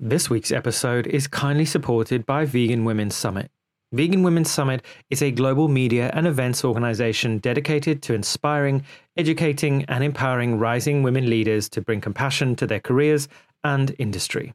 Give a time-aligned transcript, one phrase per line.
[0.00, 3.50] This week's episode is kindly supported by Vegan Women's Summit.
[3.90, 8.84] Vegan Women's Summit is a global media and events organization dedicated to inspiring,
[9.16, 13.26] educating, and empowering rising women leaders to bring compassion to their careers
[13.64, 14.54] and industry.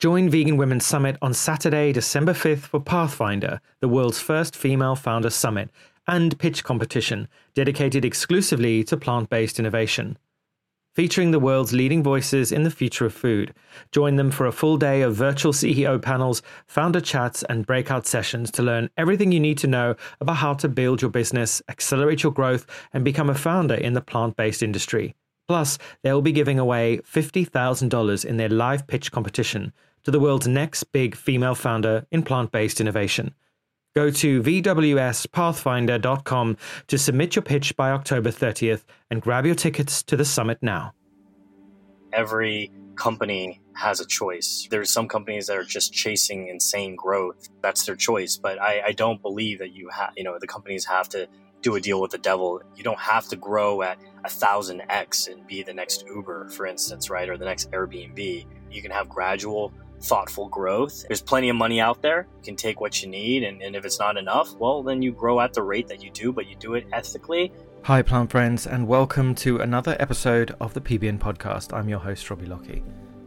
[0.00, 5.30] Join Vegan Women's Summit on Saturday, December 5th for Pathfinder, the world's first female founder
[5.30, 5.70] summit,
[6.08, 10.18] and pitch competition dedicated exclusively to plant based innovation
[10.94, 13.54] featuring the world's leading voices in the future of food.
[13.92, 18.50] Join them for a full day of virtual CEO panels, founder chats, and breakout sessions
[18.52, 22.32] to learn everything you need to know about how to build your business, accelerate your
[22.32, 25.14] growth, and become a founder in the plant based industry.
[25.48, 29.72] Plus, they'll be giving away $50,000 in their live pitch competition
[30.04, 33.34] to the world's next big female founder in plant based innovation.
[33.94, 36.56] Go to vwspathfinder.com
[36.88, 40.94] to submit your pitch by October 30th and grab your tickets to the summit now.
[42.12, 44.66] Every company has a choice.
[44.70, 47.48] There's some companies that are just chasing insane growth.
[47.62, 48.36] That's their choice.
[48.36, 51.28] But I, I don't believe that you have, you know, the companies have to
[51.62, 52.60] do a deal with the devil.
[52.74, 56.66] You don't have to grow at a thousand X and be the next Uber, for
[56.66, 57.28] instance, right?
[57.28, 58.46] Or the next Airbnb.
[58.70, 61.04] You can have gradual thoughtful growth.
[61.06, 62.26] There's plenty of money out there.
[62.38, 65.12] You can take what you need, and, and if it's not enough, well, then you
[65.12, 67.52] grow at the rate that you do, but you do it ethically.
[67.84, 71.72] Hi, plant friends, and welcome to another episode of the PBN podcast.
[71.72, 72.82] I'm your host, Robbie Lockie.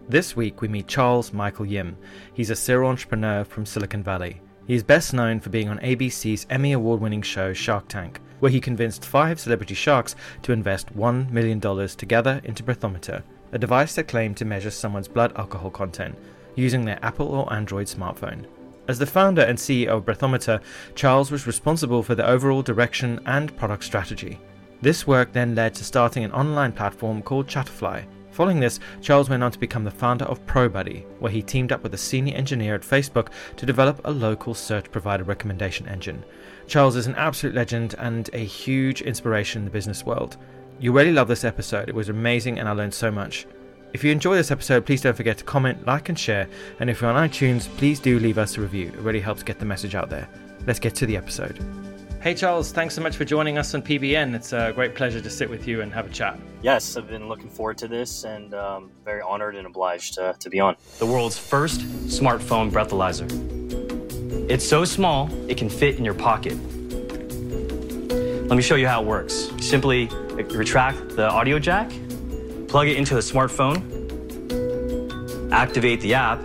[0.10, 1.98] This week, we meet Charles Michael Yim.
[2.34, 4.42] He's a serial entrepreneur from Silicon Valley.
[4.68, 8.52] He is best known for being on ABC's Emmy Award winning show Shark Tank, where
[8.52, 13.24] he convinced five celebrity sharks to invest $1 million together into Breathometer,
[13.54, 16.18] a device that claimed to measure someone's blood alcohol content
[16.56, 18.46] using their Apple or Android smartphone.
[18.88, 20.62] As the founder and CEO of Breathometer,
[20.94, 24.40] Charles was responsible for the overall direction and product strategy.
[24.82, 28.04] This work then led to starting an online platform called Chatterfly.
[28.30, 31.82] Following this, Charles went on to become the founder of ProBuddy, where he teamed up
[31.82, 36.24] with a senior engineer at Facebook to develop a local search provider recommendation engine.
[36.68, 40.38] Charles is an absolute legend and a huge inspiration in the business world.
[40.80, 43.48] You really love this episode, it was amazing and I learned so much.
[43.96, 46.50] If you enjoy this episode, please don't forget to comment, like, and share.
[46.82, 48.88] And if you're on iTunes, please do leave us a review.
[48.88, 50.28] It really helps get the message out there.
[50.68, 51.64] Let's get to the episode.
[52.20, 54.36] Hey, Charles, thanks so much for joining us on PBN.
[54.36, 56.38] It's a great pleasure to sit with you and have a chat.
[56.62, 60.50] Yes, I've been looking forward to this and um, very honored and obliged to, to
[60.50, 60.76] be on.
[61.00, 61.80] The world's first
[62.10, 63.32] smartphone breathalyzer.
[64.52, 66.58] It's so small, it can fit in your pocket.
[68.50, 69.50] Let me show you how it works.
[69.62, 71.90] Simply retract the audio jack
[72.76, 73.80] plug it into the smartphone,
[75.50, 76.42] activate the app.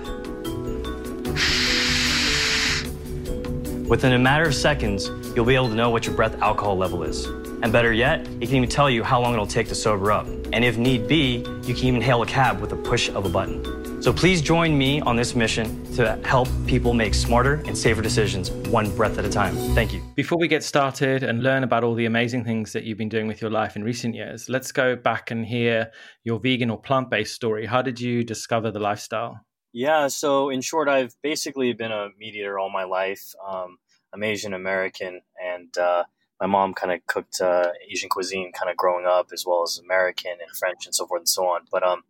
[3.89, 7.03] Within a matter of seconds, you'll be able to know what your breath alcohol level
[7.03, 7.27] is.
[7.65, 10.29] And better yet, it can even tell you how long it'll take to sober up.
[10.53, 13.29] And if need be, you can even hail a cab with a push of a
[13.29, 13.80] button.
[14.01, 18.51] So please join me on this mission to help people make smarter and safer decisions
[18.71, 19.55] one breath at a time.
[19.75, 20.03] Thank you.
[20.15, 23.27] Before we get started and learn about all the amazing things that you've been doing
[23.27, 25.91] with your life in recent years, let's go back and hear
[26.25, 27.67] your vegan or plant based story.
[27.67, 29.45] How did you discover the lifestyle?
[29.75, 33.35] Yeah, so in short, I've basically been a meat eater all my life.
[33.47, 33.77] Um,
[34.15, 36.05] I'm Asian American, and uh,
[36.41, 39.79] my mom kind of cooked uh, Asian cuisine kind of growing up, as well as
[39.79, 41.67] American and French and so forth and so on.
[41.71, 42.03] But um,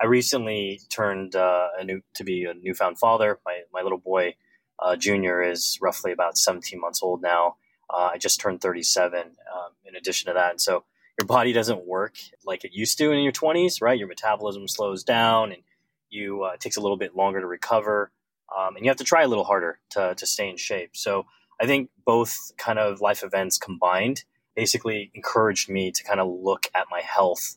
[0.00, 3.38] I recently turned uh, a new to be a newfound father.
[3.44, 4.34] My my little boy,
[4.78, 7.56] uh, Junior, is roughly about 17 months old now.
[7.88, 9.20] Uh, I just turned 37.
[9.20, 10.84] Um, in addition to that, and so
[11.18, 13.98] your body doesn't work like it used to in your 20s, right?
[13.98, 15.62] Your metabolism slows down, and
[16.10, 18.10] you uh, it takes a little bit longer to recover,
[18.56, 20.96] um, and you have to try a little harder to to stay in shape.
[20.96, 21.26] So
[21.60, 24.24] I think both kind of life events combined
[24.56, 27.56] basically encouraged me to kind of look at my health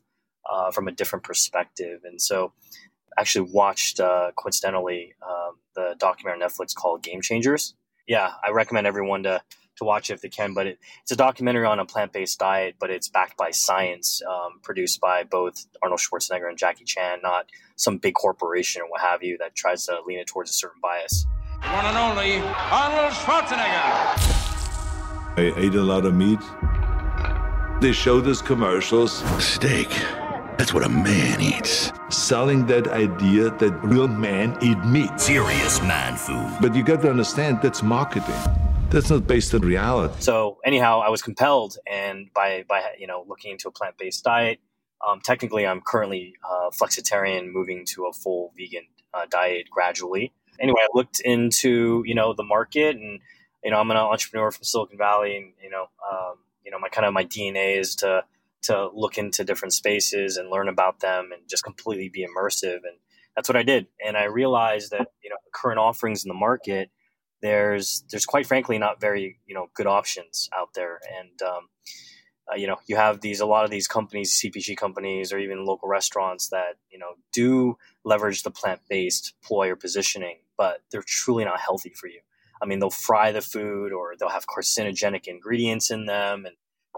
[0.51, 2.01] uh, from a different perspective.
[2.03, 2.53] And so,
[3.17, 7.73] actually watched uh, coincidentally um, the documentary on Netflix called Game Changers.
[8.07, 9.41] Yeah, I recommend everyone to
[9.77, 10.53] to watch it if they can.
[10.53, 14.21] But it, it's a documentary on a plant based diet, but it's backed by science,
[14.27, 19.01] um, produced by both Arnold Schwarzenegger and Jackie Chan, not some big corporation or what
[19.01, 21.25] have you that tries to lean it towards a certain bias.
[21.61, 24.33] One and only Arnold Schwarzenegger.
[25.37, 26.39] I ate a lot of meat.
[27.81, 29.23] They showed us commercials.
[29.43, 29.89] Steak.
[30.57, 31.91] That's what a man eats.
[32.09, 35.19] Selling that idea that real men eat meat.
[35.19, 36.51] Serious man food.
[36.59, 38.33] But you got to understand that's marketing.
[38.89, 40.15] That's not based on reality.
[40.19, 44.23] So anyhow, I was compelled, and by by you know looking into a plant based
[44.23, 44.59] diet.
[45.07, 50.33] Um, technically, I'm currently uh, flexitarian, moving to a full vegan uh, diet gradually.
[50.59, 53.19] Anyway, I looked into you know the market, and
[53.63, 56.89] you know I'm an entrepreneur from Silicon Valley, and you know um, you know my
[56.89, 58.23] kind of my DNA is to
[58.63, 62.77] to look into different spaces and learn about them and just completely be immersive.
[62.77, 62.97] And
[63.35, 63.87] that's what I did.
[64.05, 66.89] And I realized that, you know, current offerings in the market,
[67.41, 70.99] there's, there's quite frankly not very, you know, good options out there.
[71.19, 71.69] And, um,
[72.51, 75.65] uh, you know, you have these, a lot of these companies, CPG companies, or even
[75.65, 81.03] local restaurants that, you know, do leverage the plant based ploy or positioning, but they're
[81.05, 82.21] truly not healthy for you.
[82.61, 86.55] I mean, they'll fry the food or they'll have carcinogenic ingredients in them and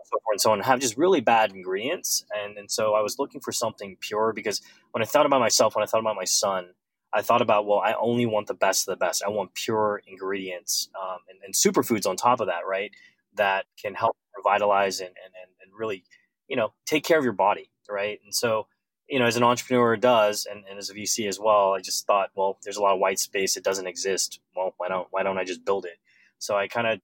[0.09, 2.25] so forth and so on, have just really bad ingredients.
[2.35, 4.61] And, and so I was looking for something pure because
[4.91, 6.69] when I thought about myself, when I thought about my son,
[7.13, 9.23] I thought about, well, I only want the best of the best.
[9.25, 12.91] I want pure ingredients um, and, and superfoods on top of that, right?
[13.35, 16.03] That can help revitalize and, and, and really,
[16.47, 18.19] you know, take care of your body, right?
[18.23, 18.67] And so,
[19.07, 22.05] you know, as an entrepreneur does, and, and as a VC as well, I just
[22.05, 23.57] thought, well, there's a lot of white space.
[23.57, 24.39] It doesn't exist.
[24.55, 25.97] Well, why don't why don't I just build it?
[26.37, 27.01] So I kind of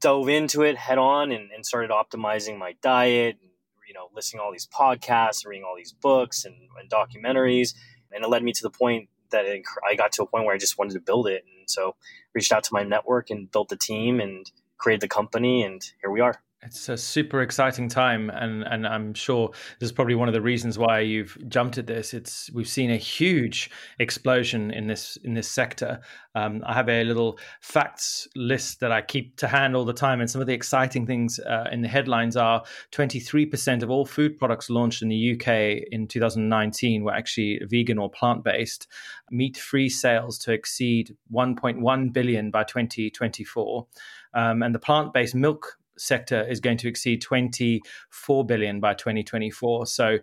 [0.00, 3.50] dove into it head on and, and started optimizing my diet and
[3.86, 7.74] you know listening all these podcasts reading all these books and, and documentaries.
[8.12, 10.54] And it led me to the point that it, i got to a point where
[10.54, 11.44] i just wanted to build it.
[11.58, 11.96] And so
[12.34, 16.10] reached out to my network and built the team and created the company and here
[16.10, 20.28] we are it's a super exciting time, and and I'm sure this is probably one
[20.28, 22.12] of the reasons why you've jumped at this.
[22.12, 26.00] It's we've seen a huge explosion in this in this sector.
[26.34, 30.20] Um, I have a little facts list that I keep to hand all the time,
[30.20, 32.62] and some of the exciting things uh, in the headlines are:
[32.92, 38.10] 23% of all food products launched in the UK in 2019 were actually vegan or
[38.10, 38.86] plant based.
[39.30, 43.86] Meat free sales to exceed 1.1 billion by 2024.
[44.32, 49.86] Um, and the plant based milk sector is going to exceed 24 billion by 2024.
[49.86, 50.18] So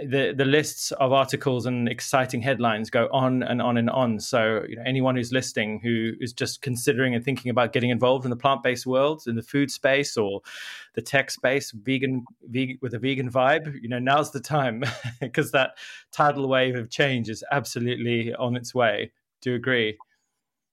[0.00, 4.20] the the lists of articles and exciting headlines go on and on and on.
[4.20, 8.24] So you know, anyone who's listening who is just considering and thinking about getting involved
[8.24, 10.40] in the plant based world, in the food space or
[10.94, 14.84] the tech space, vegan, vegan with a vegan vibe, you know, now's the time
[15.20, 15.70] because that
[16.12, 19.10] tidal wave of change is absolutely on its way.
[19.40, 19.98] Do you agree?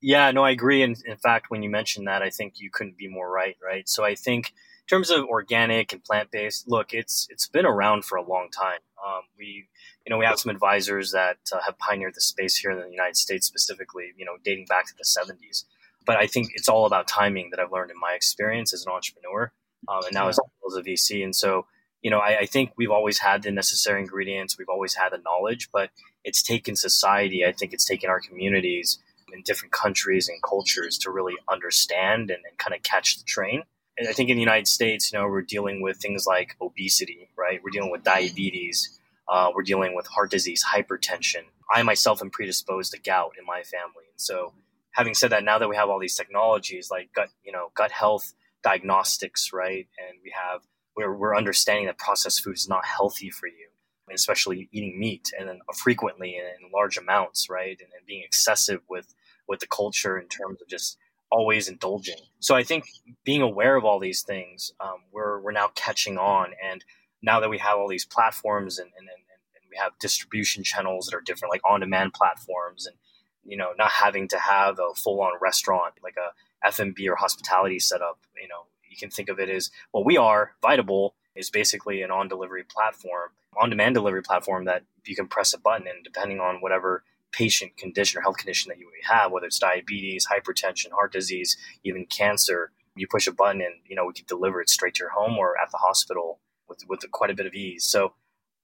[0.05, 0.83] Yeah, no, I agree.
[0.83, 3.89] And in fact, when you mentioned that, I think you couldn't be more right, right?
[3.89, 8.05] So I think in terms of organic and plant based, look, it's it's been around
[8.05, 8.81] for a long time.
[9.03, 9.67] Um, we,
[10.05, 12.87] you know, we have some advisors that uh, have pioneered the space here in the
[12.87, 15.65] United States, specifically, you know, dating back to the '70s.
[16.05, 18.91] But I think it's all about timing that I've learned in my experience as an
[18.91, 19.51] entrepreneur,
[19.87, 21.23] um, and now as, as a VC.
[21.23, 21.65] And so,
[22.03, 25.17] you know, I, I, think we've always had the necessary ingredients, we've always had the
[25.17, 25.89] knowledge, but
[26.23, 27.43] it's taken society.
[27.43, 28.99] I think it's taken our communities
[29.35, 33.63] in different countries and cultures to really understand and, and kind of catch the train.
[33.97, 37.29] And I think in the United States, you know, we're dealing with things like obesity,
[37.37, 37.61] right?
[37.63, 38.99] We're dealing with diabetes.
[39.27, 41.43] Uh, we're dealing with heart disease, hypertension.
[41.73, 44.53] I myself am predisposed to gout in my family, and so
[44.91, 47.91] having said that, now that we have all these technologies like gut, you know, gut
[47.91, 48.33] health
[48.63, 50.61] diagnostics, right, and we have
[50.95, 53.67] we're, we're understanding that processed food is not healthy for you,
[54.13, 58.81] especially eating meat and then frequently and in large amounts, right, and, and being excessive
[58.87, 59.14] with
[59.47, 60.97] with the culture in terms of just
[61.31, 62.17] always indulging.
[62.39, 62.85] So I think
[63.23, 66.83] being aware of all these things, um, we're we're now catching on, and
[67.21, 69.23] now that we have all these platforms and and, and,
[69.55, 72.95] and we have distribution channels that are different, like on demand platforms, and
[73.43, 77.79] you know, not having to have a full on restaurant like a F&B or hospitality
[77.79, 78.19] setup.
[78.41, 80.03] You know, you can think of it as well.
[80.03, 83.29] We are VitaBowl is basically an on delivery platform,
[83.61, 87.03] on demand delivery platform that you can press a button and depending on whatever
[87.35, 92.05] patient condition or health condition that you have, whether it's diabetes, hypertension, heart disease, even
[92.05, 95.09] cancer, you push a button and you know we can deliver it straight to your
[95.09, 97.83] home or at the hospital with with quite a bit of ease.
[97.83, 98.13] So,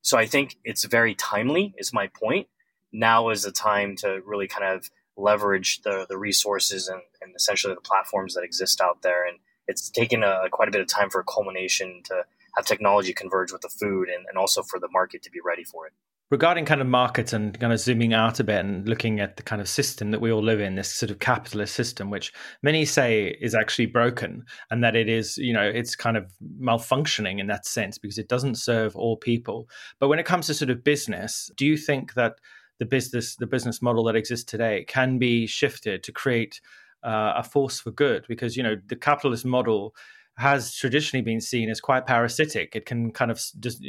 [0.01, 1.73] so I think it's very timely.
[1.77, 2.47] Is my point.
[2.93, 7.75] Now is the time to really kind of leverage the the resources and, and essentially
[7.75, 9.27] the platforms that exist out there.
[9.27, 12.23] And it's taken a, quite a bit of time for a culmination to
[12.55, 15.63] have technology converge with the food and, and also for the market to be ready
[15.63, 15.93] for it
[16.31, 19.43] regarding kind of markets and kind of zooming out a bit and looking at the
[19.43, 22.33] kind of system that we all live in this sort of capitalist system which
[22.63, 27.39] many say is actually broken and that it is you know it's kind of malfunctioning
[27.39, 29.69] in that sense because it doesn't serve all people.
[29.99, 32.35] But when it comes to sort of business do you think that
[32.79, 36.61] the business the business model that exists today can be shifted to create
[37.03, 38.25] uh, a force for good?
[38.29, 39.93] Because you know the capitalist model
[40.41, 42.75] has traditionally been seen as quite parasitic.
[42.75, 43.83] It can kind of just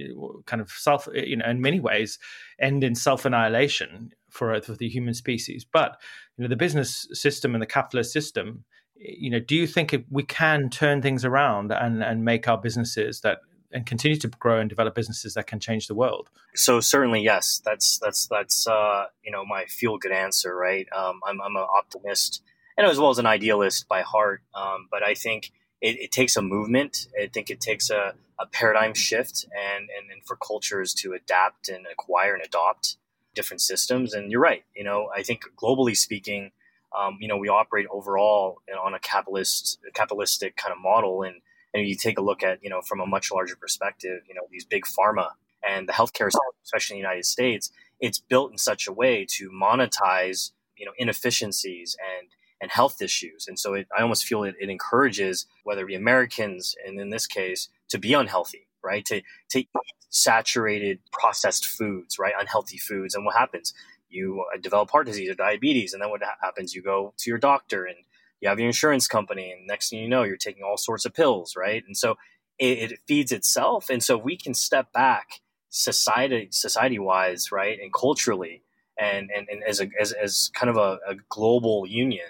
[0.47, 2.19] kind of self, you know, in many ways,
[2.61, 5.65] end in self annihilation for for the human species.
[5.65, 6.01] But
[6.37, 10.23] you know, the business system and the capitalist system, you know, do you think we
[10.23, 13.39] can turn things around and and make our businesses that
[13.75, 16.29] and continue to grow and develop businesses that can change the world?
[16.55, 17.63] So certainly, yes.
[17.65, 20.87] That's that's that's uh, you know my feel good answer, right?
[20.95, 22.43] Um, I'm I'm an optimist
[22.77, 26.37] and as well as an idealist by heart, um, but I think it, it, takes
[26.37, 27.09] a movement.
[27.21, 31.69] I think it takes a, a paradigm shift and, and, and, for cultures to adapt
[31.69, 32.97] and acquire and adopt.
[33.35, 34.15] different systems.
[34.15, 34.65] And you're right.
[34.75, 36.53] You know, I think globally speaking,
[36.97, 41.23] um, you know, we operate overall on a capitalist, capitalistic kind of model.
[41.23, 41.37] And,
[41.75, 44.43] and you take a look at, you know, from a much larger perspective, you know,
[44.51, 45.31] these big pharma
[45.67, 46.29] and the healthcare
[46.65, 50.93] especially in the United States, it's built in such a way to monetize, you know,
[50.99, 52.29] inefficiencies and
[52.63, 53.47] and health issues.
[53.49, 57.11] And so it, I almost feel it, it encourages whether it be Americans, and in
[57.11, 59.05] this case, to be unhealthy, right?
[59.07, 59.69] To, to eat
[60.09, 62.35] saturated processed foods, right?
[62.39, 63.15] Unhealthy foods.
[63.15, 63.75] And what happens?
[64.09, 65.93] You uh, develop heart disease or diabetes.
[65.93, 66.75] And then what happens?
[66.75, 67.97] You go to your doctor and
[68.41, 69.51] you have your insurance company.
[69.51, 71.83] And next thing you know, you're taking all sorts of pills, right?
[71.85, 72.17] And so
[72.59, 73.91] it, it feeds itself.
[73.91, 75.41] And so we can step back
[75.71, 77.79] society, society wise, right?
[77.81, 78.63] And culturally
[78.97, 82.27] and, and, and as, a, as, as kind of a, a global union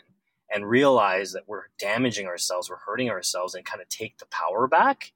[0.53, 4.67] and realize that we're damaging ourselves, we're hurting ourselves, and kind of take the power
[4.67, 5.13] back.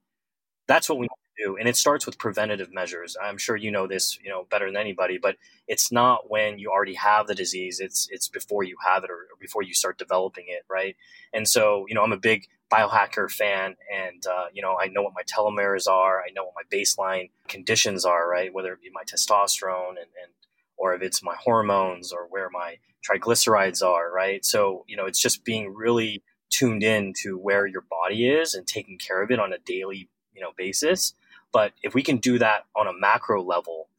[0.67, 3.15] That's what we need to do, and it starts with preventative measures.
[3.21, 5.17] I'm sure you know this, you know, better than anybody.
[5.17, 9.09] But it's not when you already have the disease; it's it's before you have it
[9.09, 10.95] or, or before you start developing it, right?
[11.33, 15.03] And so, you know, I'm a big biohacker fan, and uh, you know, I know
[15.03, 18.53] what my telomeres are, I know what my baseline conditions are, right?
[18.53, 20.31] Whether it be my testosterone and, and
[20.77, 24.45] or if it's my hormones or where my triglycerides are, right?
[24.45, 28.65] So, you know, it's just being really tuned in to where your body is and
[28.65, 31.13] taking care of it on a daily, you know, basis.
[31.51, 33.89] But if we can do that on a macro level,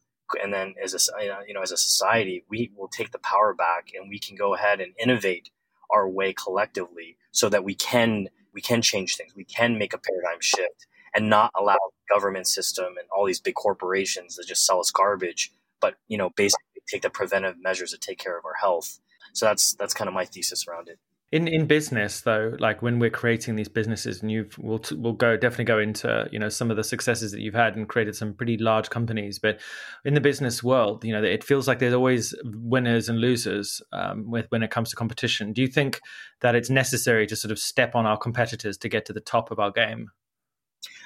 [0.43, 0.99] and then as a
[1.47, 4.55] you know as a society, we will take the power back and we can go
[4.55, 5.51] ahead and innovate
[5.91, 9.35] our way collectively so that we can we can change things.
[9.35, 11.79] We can make a paradigm shift and not allow
[12.13, 16.31] government system and all these big corporations that just sell us garbage but you know
[16.31, 18.99] basically take the preventive measures to take care of our health.
[19.33, 20.99] So that's that's kind of my thesis around it.
[21.31, 25.37] In in business though, like when we're creating these businesses, and you've we'll we'll go
[25.37, 28.33] definitely go into you know some of the successes that you've had and created some
[28.33, 29.39] pretty large companies.
[29.39, 29.61] But
[30.07, 34.31] in the business world, you know, it feels like there's always winners and losers um,
[34.31, 35.53] with when it comes to competition.
[35.53, 36.01] Do you think
[36.41, 39.51] that it's necessary to sort of step on our competitors to get to the top
[39.51, 40.09] of our game?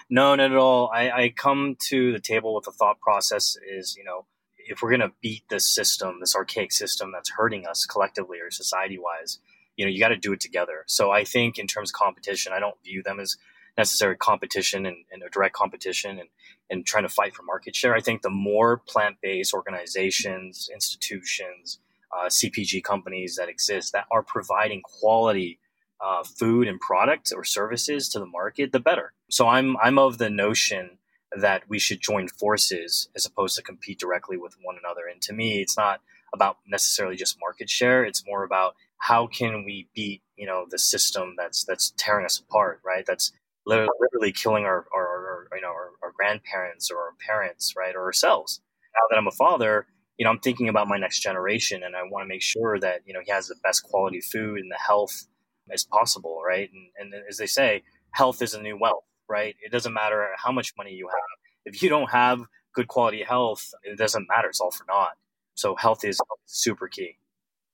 [0.09, 0.89] No, not at all.
[0.95, 4.27] I, I come to the table with the thought process is you know
[4.69, 8.51] if we're going to beat this system, this archaic system that's hurting us collectively or
[8.51, 9.39] society wise,
[9.77, 10.85] you know, you got to do it together.
[10.87, 13.37] So I think in terms of competition, I don't view them as
[13.77, 16.29] necessary competition and, and a direct competition and,
[16.69, 17.95] and trying to fight for market share.
[17.95, 21.79] I think the more plant based organizations, institutions,
[22.13, 25.59] uh, CPG companies that exist that are providing quality
[26.01, 29.13] uh, food and products or services to the market, the better.
[29.31, 30.99] So I'm I'm of the notion
[31.41, 35.03] that we should join forces as opposed to compete directly with one another.
[35.11, 36.01] And to me, it's not
[36.35, 38.05] about necessarily just market share.
[38.05, 42.39] It's more about how can we beat, you know, the system that's that's tearing us
[42.39, 43.05] apart, right?
[43.07, 43.33] That's
[43.67, 48.03] literally killing our, our, our you know our, our, grandparents or our parents, right, or
[48.03, 48.61] ourselves.
[48.95, 49.87] Now that I'm a father,
[50.19, 53.01] you know, I'm thinking about my next generation, and I want to make sure that
[53.07, 55.27] you know he has the best quality food and the health
[55.73, 56.71] as possible, right?
[56.73, 59.55] And, and as they say, health is a new wealth right?
[59.65, 61.73] It doesn't matter how much money you have.
[61.75, 62.41] If you don't have
[62.75, 64.49] good quality health, it doesn't matter.
[64.49, 65.17] It's all for naught.
[65.55, 67.19] So health is super key.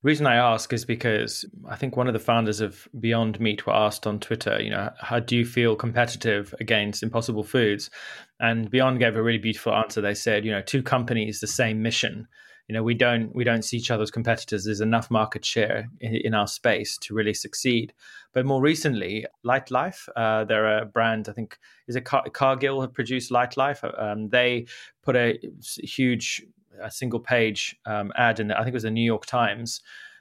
[0.02, 3.66] The reason I ask is because I think one of the founders of Beyond Meat
[3.66, 7.90] were asked on Twitter, you know, how do you feel competitive against Impossible Foods?
[8.38, 10.00] And Beyond gave a really beautiful answer.
[10.00, 12.28] They said, you know, two companies, the same mission
[12.68, 15.88] you know we don't we don't see each other as competitors there's enough market share
[16.00, 17.92] in, in our space to really succeed
[18.32, 21.58] but more recently Lightlife uh, they're a brand i think
[21.88, 24.66] is it Car- cargill have produced Lightlife um, they
[25.02, 25.38] put a
[25.82, 26.44] huge
[26.80, 29.80] a single page um, ad in the, i think it was the new york times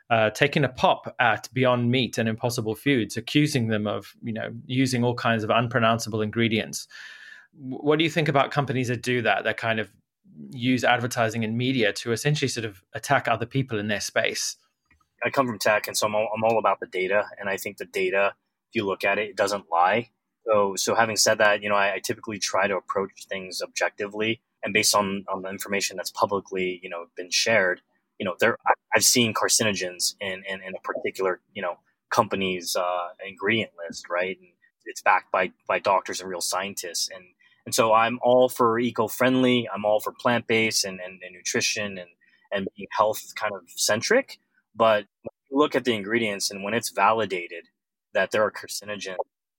[0.10, 4.52] uh, taking a pop at Beyond Meat and Impossible Foods, accusing them of, you know,
[4.66, 6.88] using all kinds of unpronounceable ingredients.
[7.54, 9.44] What do you think about companies that do that?
[9.44, 9.92] That kind of
[10.52, 14.58] use advertising and media to essentially sort of attack other people in their space.
[15.24, 17.26] I come from tech, and so I'm all, I'm all about the data.
[17.40, 18.34] And I think the data,
[18.70, 20.10] if you look at it, it doesn't lie.
[20.46, 24.42] So, so having said that, you know, I, I typically try to approach things objectively
[24.64, 27.82] and based on, on the information that's publicly, you know, been shared.
[28.20, 28.58] You know, there
[28.96, 31.78] I've seen carcinogens in, in, in a particular, you know,
[32.10, 34.38] company's uh, ingredient list, right?
[34.40, 34.50] And
[34.86, 37.26] it's backed by by doctors and real scientists, and
[37.68, 39.68] and so I'm all for eco-friendly.
[39.68, 42.10] I'm all for plant-based and, and, and nutrition and,
[42.50, 44.40] and being health kind of centric.
[44.74, 45.04] But
[45.52, 47.66] look at the ingredients and when it's validated
[48.14, 49.18] that there are carcinogens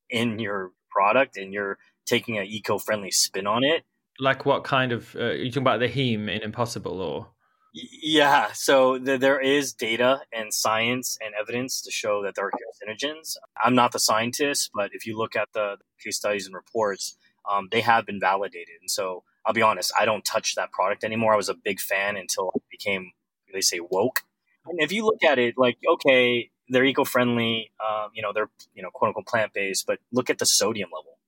[0.09, 3.85] in your product and you're taking an eco-friendly spin on it.
[4.19, 7.29] Like what kind of, uh, you talking about the heme in Impossible or?
[7.75, 12.51] Yeah, so the, there is data and science and evidence to show that there are
[12.51, 13.37] carcinogens.
[13.63, 17.19] I'm not the scientist, but if you look at the case studies and reports,
[17.51, 18.77] um, they have been validated.
[18.81, 21.33] And so I'll be honest, I don't touch that product anymore.
[21.35, 23.13] I was a big fan until I became
[23.53, 24.23] they say woke.
[24.67, 28.83] And if you look at it, like okay, they're eco-friendly, um, you know, they're you
[28.83, 31.19] know quote unquote plant-based, but look at the sodium level.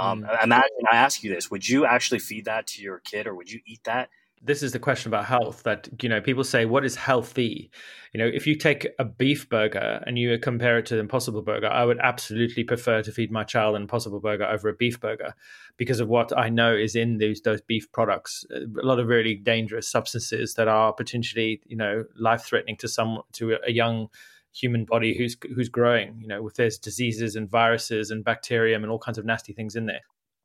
[0.00, 0.44] Um, Mm.
[0.44, 3.50] Imagine I ask you this: Would you actually feed that to your kid, or would
[3.50, 4.08] you eat that?
[4.42, 7.70] This is the question about health that you know people say what is healthy?
[8.12, 11.42] You know if you take a beef burger and you compare it to the impossible
[11.42, 14.98] burger i would absolutely prefer to feed my child an impossible burger over a beef
[14.98, 15.34] burger
[15.76, 18.44] because of what i know is in those those beef products.
[18.52, 23.22] A lot of really dangerous substances that are potentially you know life threatening to some
[23.32, 24.08] to a young
[24.52, 28.90] human body who's who's growing you know with there's diseases and viruses and bacterium and
[28.90, 30.00] all kinds of nasty things in there.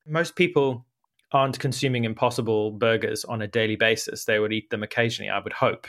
[0.05, 0.85] Most people
[1.31, 4.25] aren't consuming impossible burgers on a daily basis.
[4.25, 5.87] They would eat them occasionally, I would hope.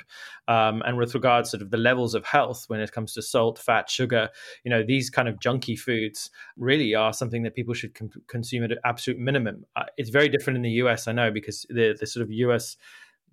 [0.48, 3.58] Um, and with regards sort of the levels of health when it comes to salt,
[3.58, 4.30] fat, sugar,
[4.64, 8.64] you know, these kind of junky foods really are something that people should con- consume
[8.64, 9.64] at an absolute minimum.
[9.76, 12.76] Uh, it's very different in the US, I know, because the, the sort of US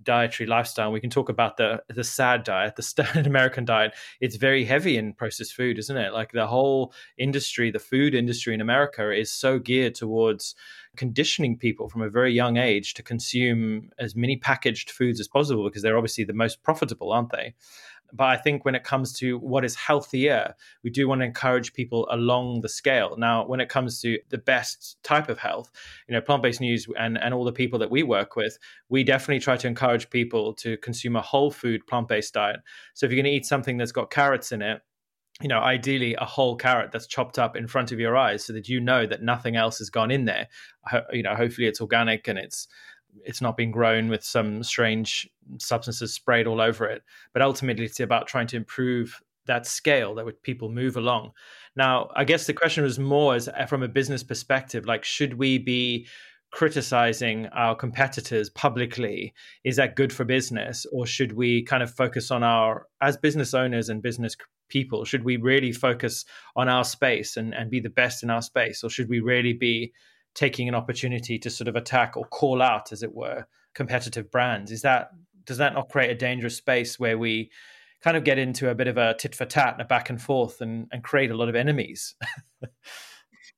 [0.03, 0.91] dietary lifestyle.
[0.91, 3.93] We can talk about the the sad diet, the standard American diet.
[4.19, 6.13] It's very heavy in processed food, isn't it?
[6.13, 10.55] Like the whole industry, the food industry in America is so geared towards
[10.95, 15.63] conditioning people from a very young age to consume as many packaged foods as possible
[15.63, 17.53] because they're obviously the most profitable, aren't they?
[18.15, 21.73] But I think when it comes to what is healthier, we do want to encourage
[21.73, 23.15] people along the scale.
[23.17, 25.71] Now, when it comes to the best type of health,
[26.07, 29.03] you know, plant based news and, and all the people that we work with, we
[29.03, 32.59] definitely try to encourage people to consume a whole food plant based diet.
[32.93, 34.81] So if you're going to eat something that's got carrots in it,
[35.43, 38.53] you know, ideally a whole carrot that's chopped up in front of your eyes so
[38.53, 40.47] that you know that nothing else has gone in there.
[41.11, 42.67] You know, hopefully it's organic and it's
[43.25, 47.03] it's not been grown with some strange substances sprayed all over it.
[47.33, 51.31] But ultimately, it's about trying to improve that scale that people move along.
[51.75, 55.57] Now, I guess the question was more as from a business perspective, like should we
[55.57, 56.07] be
[56.53, 59.33] criticizing our competitors publicly
[59.63, 60.85] is that good for business?
[60.91, 64.37] Or should we kind of focus on our as business owners and business
[64.69, 68.41] people should we really focus on our space and, and be the best in our
[68.41, 68.83] space?
[68.83, 69.93] Or should we really be
[70.35, 74.71] taking an opportunity to sort of attack or call out as it were competitive brands?
[74.71, 75.09] Is that
[75.45, 77.49] does that not create a dangerous space where we
[78.03, 80.21] kind of get into a bit of a tit for tat and a back and
[80.21, 82.15] forth and, and create a lot of enemies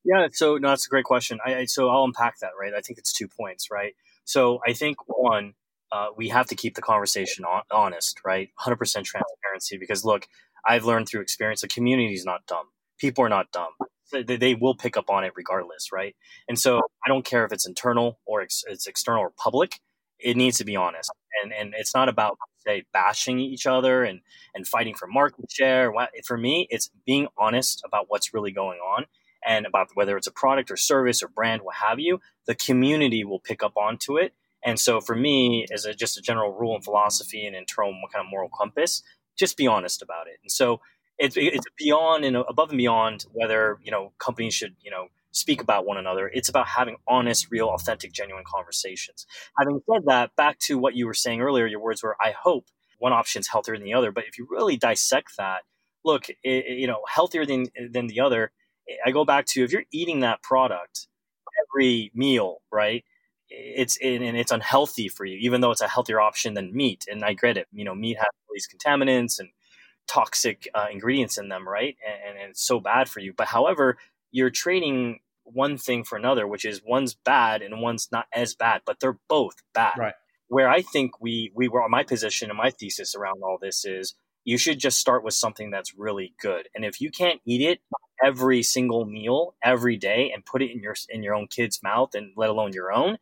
[0.06, 1.39] yeah so no that's a great question.
[1.46, 2.74] I, I, so i'll unpack that right?
[2.74, 3.94] I think it's two points right?
[4.26, 5.54] So i think one
[5.91, 8.50] uh, we have to keep the conversation on, honest right?
[8.60, 10.28] 100% transparency because look
[10.68, 12.68] i've learned through experience the community is not dumb.
[13.00, 13.72] People are not dumb.
[14.12, 16.15] They, they will pick up on it regardless right?
[16.48, 19.80] And so i don't care if it's internal or it's, it's external or public
[20.20, 21.12] it needs to be honest.
[21.44, 24.22] And and it's not about say bashing each other and
[24.56, 25.94] and fighting for market share.
[26.26, 29.06] For me it's being honest about what's really going on
[29.45, 33.23] and about whether it's a product or service or brand what have you the community
[33.23, 36.75] will pick up onto it and so for me as a, just a general rule
[36.75, 39.03] and philosophy and internal kind of moral compass
[39.36, 40.79] just be honest about it and so
[41.17, 45.62] it's, it's beyond and above and beyond whether you know companies should you know speak
[45.62, 46.31] about one another.
[46.34, 49.27] It's about having honest, real, authentic, genuine conversations.
[49.60, 52.67] Having said that, back to what you were saying earlier, your words were, I hope
[52.99, 54.12] one option is healthier than the other.
[54.12, 55.63] But if you really dissect that,
[56.05, 58.51] look, it, you know, healthier than, than the other,
[59.06, 61.08] I go back to if you're eating that product
[61.74, 63.04] every meal, right?
[63.50, 67.06] It's and it's unhealthy for you, even though it's a healthier option than meat.
[67.10, 67.67] And I get it.
[67.71, 69.50] You know, meat has all these contaminants and
[70.08, 71.95] toxic uh, ingredients in them, right?
[72.06, 73.34] And, and, it's so bad for you.
[73.36, 73.98] But however,
[74.32, 78.82] you're trading one thing for another, which is one's bad and one's not as bad,
[78.86, 79.93] but they're both bad.
[79.98, 80.13] Right.
[80.48, 84.15] Where I think we we were my position and my thesis around all this is
[84.43, 86.69] you should just start with something that's really good.
[86.76, 87.80] And if you can't eat it
[88.23, 92.15] every single meal every day and put it in your in your own kid's mouth
[92.15, 93.17] and let alone your own,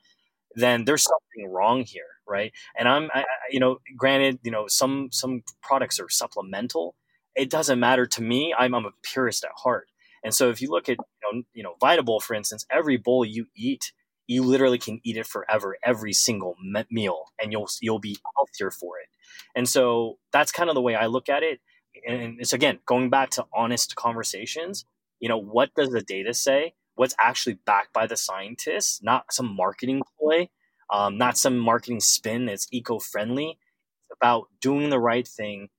[0.56, 2.52] then there's something wrong here, right?
[2.78, 6.96] And I'm I, you know, granted, you know, some some products are supplemental.
[7.36, 8.54] It doesn't matter to me.
[8.58, 9.88] I'm, I'm a purist at heart.
[10.24, 13.26] And so if you look at you know, you know VitaBowl, for instance, every bowl
[13.26, 13.92] you eat,
[14.28, 16.56] you literally can eat it forever, every single
[16.90, 19.10] meal, and you'll you'll be healthier for it.
[19.56, 21.60] And so that's kind of the way I look at it.
[22.08, 24.86] And it's again going back to honest conversations.
[25.20, 26.74] You know, what does the data say?
[26.96, 29.02] What's actually backed by the scientists?
[29.02, 30.50] Not some marketing ploy,
[30.92, 33.58] um, not some marketing spin that's eco-friendly.
[34.02, 35.70] It's about doing the right thing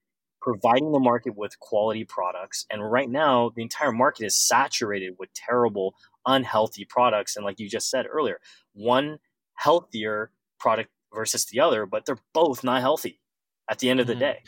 [0.42, 2.66] providing the market with quality products.
[2.70, 5.94] And right now, the entire market is saturated with terrible,
[6.26, 7.34] unhealthy products.
[7.34, 8.40] And like you just said earlier,
[8.74, 9.18] one
[9.54, 13.20] healthier product versus the other, but they're both not healthy
[13.70, 14.18] at the end of the Mhm.
[14.20, 14.42] day.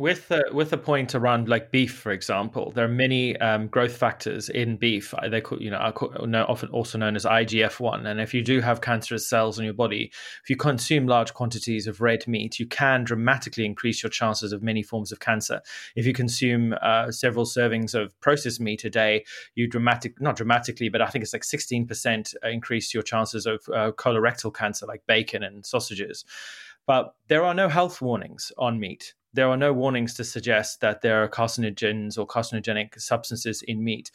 [0.00, 3.94] With the with the point around like beef, for example, there are many um, growth
[3.94, 5.12] factors in beef.
[5.12, 8.06] Uh, they call, you know are often also known as IGF one.
[8.06, 10.10] And if you do have cancerous cells in your body,
[10.42, 14.62] if you consume large quantities of red meat, you can dramatically increase your chances of
[14.62, 15.60] many forms of cancer.
[15.94, 20.88] If you consume uh, several servings of processed meat a day, you dramatic not dramatically,
[20.88, 25.02] but I think it's like sixteen percent increase your chances of uh, colorectal cancer, like
[25.06, 26.24] bacon and sausages.
[26.86, 31.02] But there are no health warnings on meat there are no warnings to suggest that
[31.02, 34.10] there are carcinogens or carcinogenic substances in meat.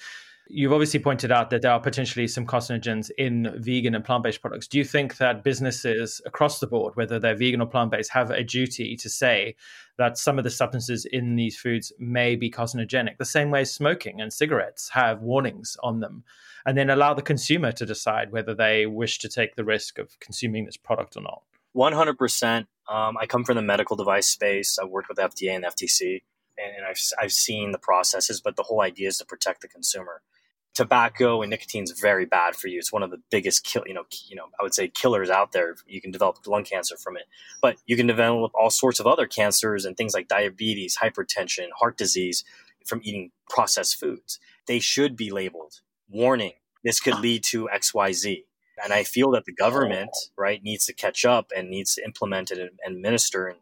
[0.47, 4.41] You've obviously pointed out that there are potentially some carcinogens in vegan and plant based
[4.41, 4.67] products.
[4.67, 8.29] Do you think that businesses across the board, whether they're vegan or plant based, have
[8.29, 9.55] a duty to say
[9.97, 14.21] that some of the substances in these foods may be carcinogenic, the same way smoking
[14.21, 16.23] and cigarettes have warnings on them,
[16.65, 20.19] and then allow the consumer to decide whether they wish to take the risk of
[20.19, 21.41] consuming this product or not?
[21.75, 22.67] 100%.
[22.87, 24.77] Um, I come from the medical device space.
[24.79, 26.21] I worked with FDA and FTC,
[26.57, 30.21] and I've, I've seen the processes, but the whole idea is to protect the consumer.
[30.73, 32.79] Tobacco and nicotine is very bad for you.
[32.79, 35.53] It's one of the biggest kill, you know, you know, I would say killers out
[35.53, 35.75] there.
[35.87, 37.23] You can develop lung cancer from it,
[37.61, 41.97] but you can develop all sorts of other cancers and things like diabetes, hypertension, heart
[41.97, 42.43] disease
[42.85, 44.37] from eating processed foods.
[44.67, 45.79] They should be labeled.
[46.09, 48.45] Warning: This could lead to X, Y, Z
[48.83, 52.51] and I feel that the government, right, needs to catch up and needs to implement
[52.51, 53.59] it and administer and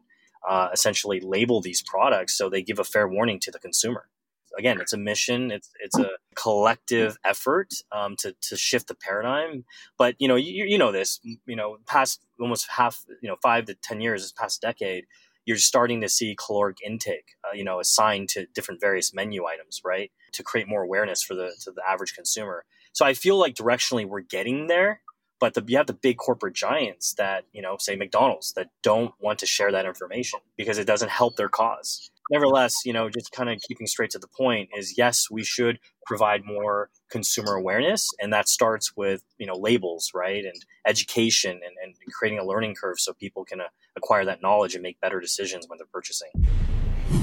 [0.48, 4.08] uh, essentially label these products so they give a fair warning to the consumer.
[4.56, 5.50] Again, it's a mission.
[5.50, 9.64] It's it's a collective effort um, to to shift the paradigm.
[9.98, 11.18] But you know, you, you know this.
[11.24, 15.06] You know, past almost half, you know, five to ten years, this past decade,
[15.44, 19.80] you're starting to see caloric intake, uh, you know, assigned to different various menu items,
[19.84, 22.64] right, to create more awareness for the to the average consumer.
[22.92, 25.00] So I feel like directionally we're getting there,
[25.44, 29.12] but the, you have the big corporate giants that you know, say McDonald's, that don't
[29.20, 32.10] want to share that information because it doesn't help their cause.
[32.30, 35.80] Nevertheless, you know, just kind of keeping straight to the point is yes, we should
[36.06, 40.54] provide more consumer awareness, and that starts with you know labels, right, and
[40.86, 43.64] education, and, and creating a learning curve so people can uh,
[43.98, 46.30] acquire that knowledge and make better decisions when they're purchasing.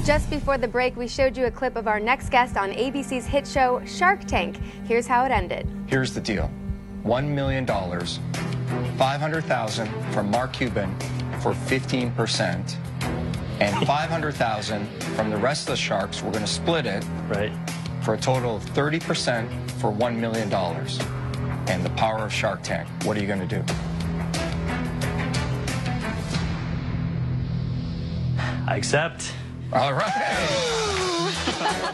[0.06, 3.26] Just before the break, we showed you a clip of our next guest on ABC's
[3.26, 4.60] hit show, Shark Tank.
[4.86, 5.68] Here's how it ended.
[5.88, 6.52] Here's the deal
[7.04, 10.96] $1 million, 500000 from Mark Cuban
[11.42, 12.76] for 15%,
[13.60, 16.22] and 500000 from the rest of the sharks.
[16.22, 17.52] We're going to split it right.
[18.04, 20.54] for a total of 30% for $1 million.
[21.68, 22.88] And the power of Shark Tank.
[23.04, 23.64] What are you going to do?
[28.68, 29.32] I accept.
[29.74, 30.88] All right.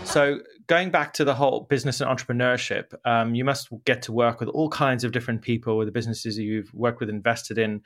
[0.04, 4.40] So going back to the whole business and entrepreneurship, um, you must get to work
[4.40, 7.82] with all kinds of different people with the businesses you've worked with, invested in.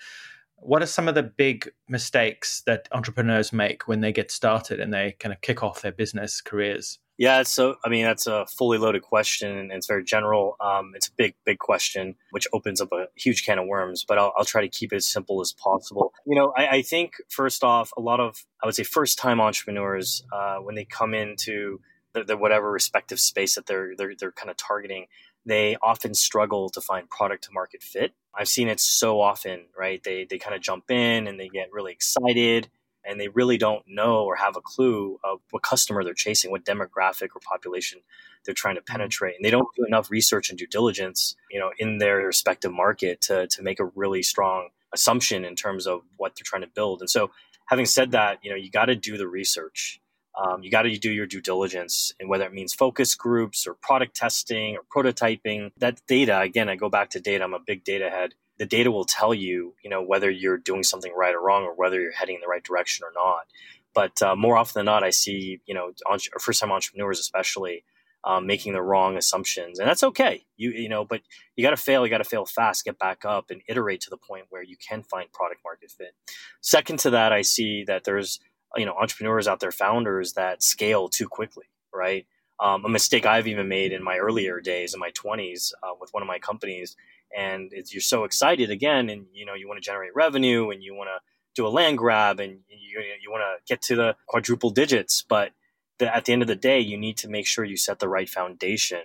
[0.58, 4.94] What are some of the big mistakes that entrepreneurs make when they get started and
[4.94, 7.00] they kind of kick off their business careers?
[7.22, 10.56] Yeah, so I mean that's a fully loaded question, and it's very general.
[10.60, 14.04] Um, it's a big, big question, which opens up a huge can of worms.
[14.04, 16.14] But I'll, I'll try to keep it as simple as possible.
[16.26, 19.40] You know, I, I think first off, a lot of I would say first time
[19.40, 21.80] entrepreneurs uh, when they come into
[22.14, 25.06] the, the, whatever respective space that they're they're they're kind of targeting,
[25.46, 28.16] they often struggle to find product to market fit.
[28.34, 30.04] I've seen it so often, right?
[30.04, 32.68] They they kind of jump in and they get really excited
[33.06, 36.66] and they really don't know or have a clue of what customer they're chasing, what
[36.66, 38.00] demographic or population
[38.46, 39.36] they're trying to penetrate.
[39.36, 43.22] And they don't do enough research and due diligence, you know, in their respective market
[43.22, 47.02] to, to make a really strong assumption in terms of what they're trying to build.
[47.02, 47.32] And so
[47.68, 50.00] having said that, you know, you got to do the research.
[50.42, 53.74] Um, you got to do your due diligence, and whether it means focus groups or
[53.74, 55.72] product testing or prototyping.
[55.78, 57.44] That data, again, I go back to data.
[57.44, 60.84] I'm a big data head the data will tell you, you know, whether you're doing
[60.84, 63.48] something right or wrong, or whether you're heading in the right direction or not.
[63.92, 65.94] But uh, more often than not, I see, you know,
[66.40, 67.84] first-time entrepreneurs, especially,
[68.24, 70.46] um, making the wrong assumptions, and that's okay.
[70.58, 71.22] You you know, but
[71.56, 72.06] you got to fail.
[72.06, 74.78] You got to fail fast, get back up, and iterate to the point where you
[74.78, 76.14] can find product market fit.
[76.62, 78.40] Second to that, I see that there's
[78.78, 82.28] you know entrepreneurs out there, founders that scale too quickly, right?
[82.60, 86.14] Um, a mistake I've even made in my earlier days in my 20s uh, with
[86.14, 86.96] one of my companies
[87.38, 90.94] and you're so excited again and you know you want to generate revenue and you
[90.96, 91.20] want to
[91.56, 95.52] do a land grab and you, you want to get to the quadruple digits but
[96.00, 98.08] the, at the end of the day you need to make sure you set the
[98.08, 99.02] right foundation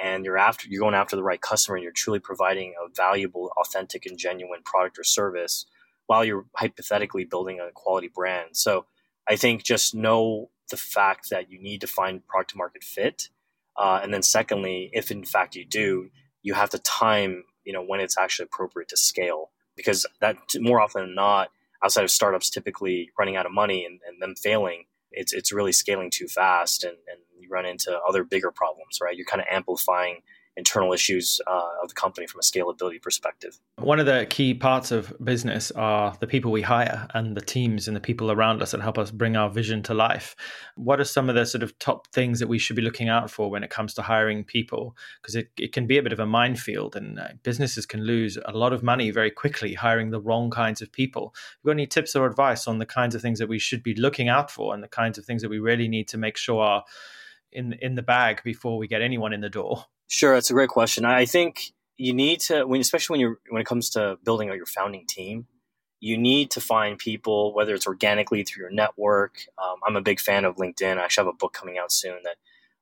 [0.00, 3.52] and you're after you're going after the right customer and you're truly providing a valuable
[3.58, 5.66] authentic and genuine product or service
[6.06, 8.50] while you're hypothetically building a quality brand.
[8.56, 8.86] So
[9.28, 13.28] i think just know the fact that you need to find product market fit
[13.76, 16.10] uh, and then secondly if in fact you do
[16.42, 20.80] you have to time you know when it's actually appropriate to scale because that more
[20.80, 21.50] often than not
[21.84, 25.72] outside of startups typically running out of money and, and them failing it's it's really
[25.72, 29.16] scaling too fast, and, and you run into other bigger problems, right?
[29.16, 30.22] You're kind of amplifying
[30.58, 33.58] internal issues uh, of the company from a scalability perspective.
[33.76, 37.86] One of the key parts of business are the people we hire and the teams
[37.86, 40.34] and the people around us that help us bring our vision to life.
[40.74, 43.30] What are some of the sort of top things that we should be looking out
[43.30, 44.96] for when it comes to hiring people?
[45.22, 48.36] Because it, it can be a bit of a minefield and uh, businesses can lose
[48.44, 51.32] a lot of money very quickly hiring the wrong kinds of people.
[51.34, 53.82] Have you got any tips or advice on the kinds of things that we should
[53.82, 56.36] be looking out for and the kinds of things that we really need to make
[56.36, 56.84] sure are
[57.52, 59.84] in in the bag before we get anyone in the door?
[60.08, 61.04] Sure, that's a great question.
[61.04, 64.56] I think you need to, when especially when you're when it comes to building out
[64.56, 65.46] your founding team,
[66.00, 69.40] you need to find people, whether it's organically through your network.
[69.58, 70.96] Um, I'm a big fan of LinkedIn.
[70.96, 72.36] I actually have a book coming out soon that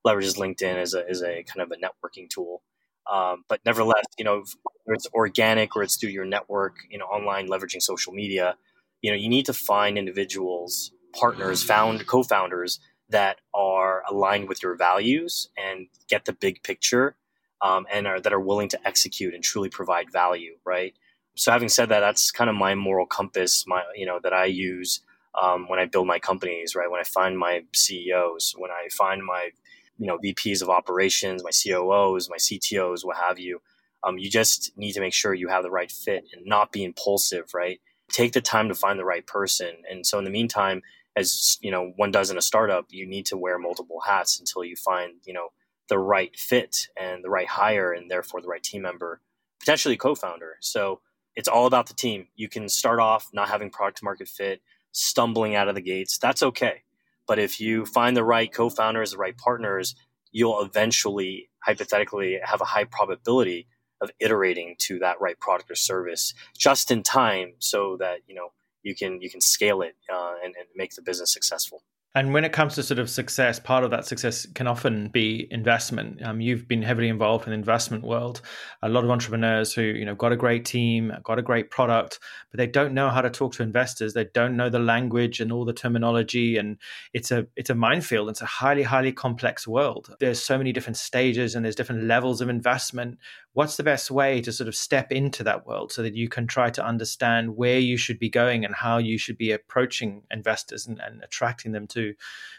[0.06, 2.62] leverages LinkedIn as a as a kind of a networking tool.
[3.10, 4.44] Um, but nevertheless, you know,
[4.84, 8.56] whether it's organic or it's through your network, you know, online leveraging social media,
[9.00, 14.76] you know, you need to find individuals, partners, found co-founders that are aligned with your
[14.76, 17.16] values and get the big picture
[17.62, 20.94] um, and are, that are willing to execute and truly provide value right?
[21.36, 24.46] So having said that that's kind of my moral compass my you know that i
[24.46, 25.00] use
[25.40, 26.90] um, when i build my companies right?
[26.90, 29.50] When i find my ceos when i find my
[29.98, 33.60] you know vps of operations my coos my ctos what have you
[34.04, 36.84] um, you just need to make sure you have the right fit and not be
[36.84, 37.80] impulsive right?
[38.10, 39.74] Take the time to find the right person.
[39.90, 40.82] And so in the meantime
[41.16, 44.64] as you know one does in a startup you need to wear multiple hats until
[44.64, 45.48] you find you know
[45.88, 49.20] the right fit and the right hire and therefore the right team member
[49.60, 50.56] potentially co-founder.
[50.60, 51.00] So
[51.34, 52.26] it's all about the team.
[52.36, 54.60] You can start off not having product market fit
[54.92, 56.18] stumbling out of the gates.
[56.18, 56.82] That's okay.
[57.26, 59.94] But if you find the right co-founders the right partners
[60.32, 63.66] you'll eventually hypothetically have a high probability
[64.02, 68.52] of iterating to that right product or service just in time so that you know
[68.86, 71.82] you can you can scale it uh, and, and make the business successful.
[72.14, 75.46] And when it comes to sort of success, part of that success can often be
[75.50, 76.24] investment.
[76.24, 78.40] Um, you've been heavily involved in the investment world.
[78.82, 82.18] A lot of entrepreneurs who, you know, got a great team, got a great product,
[82.50, 84.14] but they don't know how to talk to investors.
[84.14, 86.78] They don't know the language and all the terminology, and
[87.12, 88.30] it's a it's a minefield.
[88.30, 90.16] It's a highly highly complex world.
[90.18, 93.18] There's so many different stages and there's different levels of investment
[93.56, 96.46] what's the best way to sort of step into that world so that you can
[96.46, 100.86] try to understand where you should be going and how you should be approaching investors
[100.86, 102.12] and, and attracting them to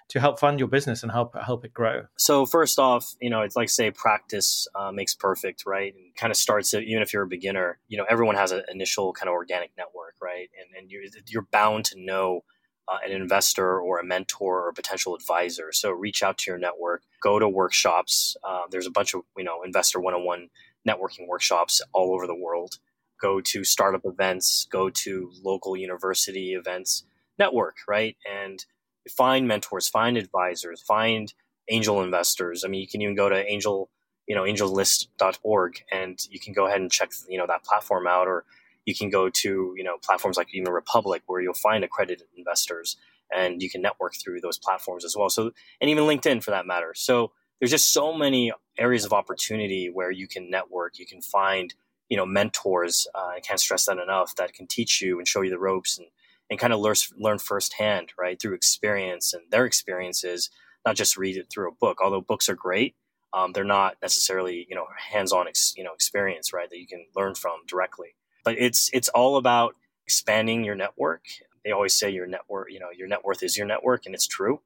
[0.07, 3.41] to help fund your business and help help it grow so first off you know
[3.41, 7.21] it's like say practice uh, makes perfect right and kind of starts even if you're
[7.21, 10.89] a beginner you know everyone has an initial kind of organic network right and, and
[10.89, 12.41] you're, you're bound to know
[12.87, 15.73] uh, an investor or a mentor or a potential advisor.
[15.73, 18.37] So reach out to your network, go to workshops.
[18.43, 20.47] Uh, there's a bunch of you know investor one on one
[20.87, 22.75] networking workshops all over the world.
[23.21, 27.03] Go to startup events, go to local university events,
[27.39, 28.15] network, right?
[28.29, 28.63] And
[29.09, 31.33] find mentors, find advisors, find
[31.69, 32.63] angel investors.
[32.63, 33.89] I mean, you can even go to angel,
[34.27, 38.27] you know, angellist.org and you can go ahead and check, you know, that platform out
[38.27, 38.45] or
[38.85, 42.97] you can go to, you know, platforms like even Republic where you'll find accredited investors
[43.35, 45.29] and you can network through those platforms as well.
[45.29, 46.93] So, and even LinkedIn for that matter.
[46.95, 51.73] So, there's just so many areas of opportunity where you can network, you can find,
[52.09, 53.07] you know, mentors.
[53.15, 55.97] Uh, I can't stress that enough that can teach you and show you the ropes
[55.97, 56.07] and,
[56.49, 60.49] and kind of learn, learn firsthand, right, through experience and their experiences,
[60.85, 61.99] not just read it through a book.
[62.01, 62.95] Although books are great,
[63.33, 67.05] um, they're not necessarily, you know, hands-on, ex, you know, experience, right, that you can
[67.15, 68.15] learn from directly.
[68.45, 71.25] But it's it's all about expanding your network.
[71.65, 74.27] They always say your network, you know, your net worth is your network, and it's
[74.27, 74.61] true.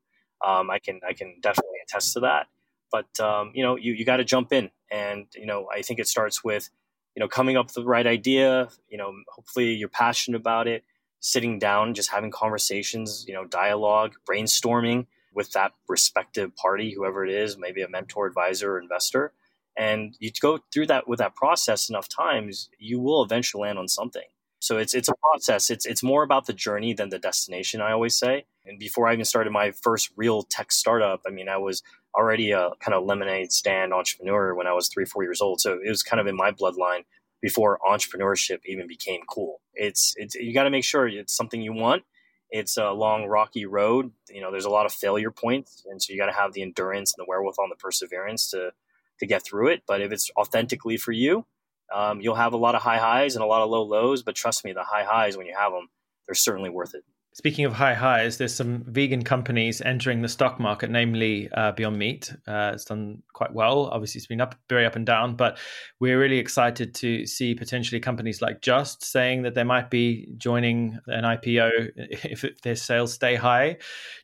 [0.45, 2.47] Um, I can I can definitely attest to that
[2.91, 4.69] but um, you know you, you got to jump in.
[4.91, 6.69] And you know i think it starts with
[7.15, 10.83] you know coming up with the right idea you know hopefully you're passionate about it
[11.21, 17.33] sitting down just having conversations you know dialogue brainstorming with that respective party whoever it
[17.33, 19.33] is maybe a mentor advisor or investor.
[19.77, 23.87] And you go through that with that process enough times you will eventually land on
[23.87, 24.27] something.
[24.59, 25.69] So it's it's a process.
[25.69, 29.13] It's it's more about the journey than the destination i always say and before i
[29.13, 31.81] even started my first real tech startup i mean i was
[32.15, 35.61] already a kind of lemonade stand entrepreneur when I was three, four years old.
[35.61, 37.05] So it was kind of in my bloodline
[37.41, 39.61] before entrepreneurship even became cool.
[39.73, 42.03] It's, it's you got to make sure it's something you want.
[42.49, 44.11] It's a long, rocky road.
[44.29, 46.61] You know, there's a lot of failure points, and so you got to have the
[46.61, 48.71] endurance and the wherewithal and the perseverance to
[49.19, 49.83] to get through it.
[49.87, 51.45] But if it's authentically for you,
[51.93, 54.21] um, you'll have a lot of high highs and a lot of low lows.
[54.21, 55.87] But trust me, the high highs when you have them,
[56.27, 57.05] they're certainly worth it.
[57.33, 61.97] Speaking of high highs, there's some vegan companies entering the stock market, namely uh, Beyond
[61.97, 62.33] Meat.
[62.45, 63.85] Uh, it's done quite well.
[63.85, 65.57] Obviously, it's been up very up and down, but
[66.01, 70.99] we're really excited to see potentially companies like Just saying that they might be joining
[71.07, 73.77] an IPO if their sales stay high.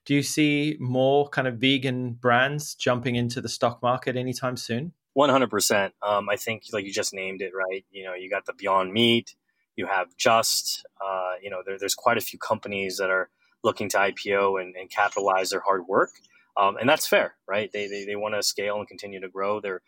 [0.03, 4.91] Do you see more kind of vegan brands jumping into the stock market anytime soon?
[5.13, 5.93] One hundred percent.
[6.05, 7.85] Um, I think, like you just named it, right?
[7.89, 9.33] You know, you got the Beyond Meat
[9.77, 13.29] you have Just, uh, you know, there, there's quite a few companies that are
[13.63, 16.09] looking to IPO and, and capitalize their hard work.
[16.57, 17.71] Um, and that's fair, right?
[17.71, 19.81] They, they, they want to scale and continue to grow their,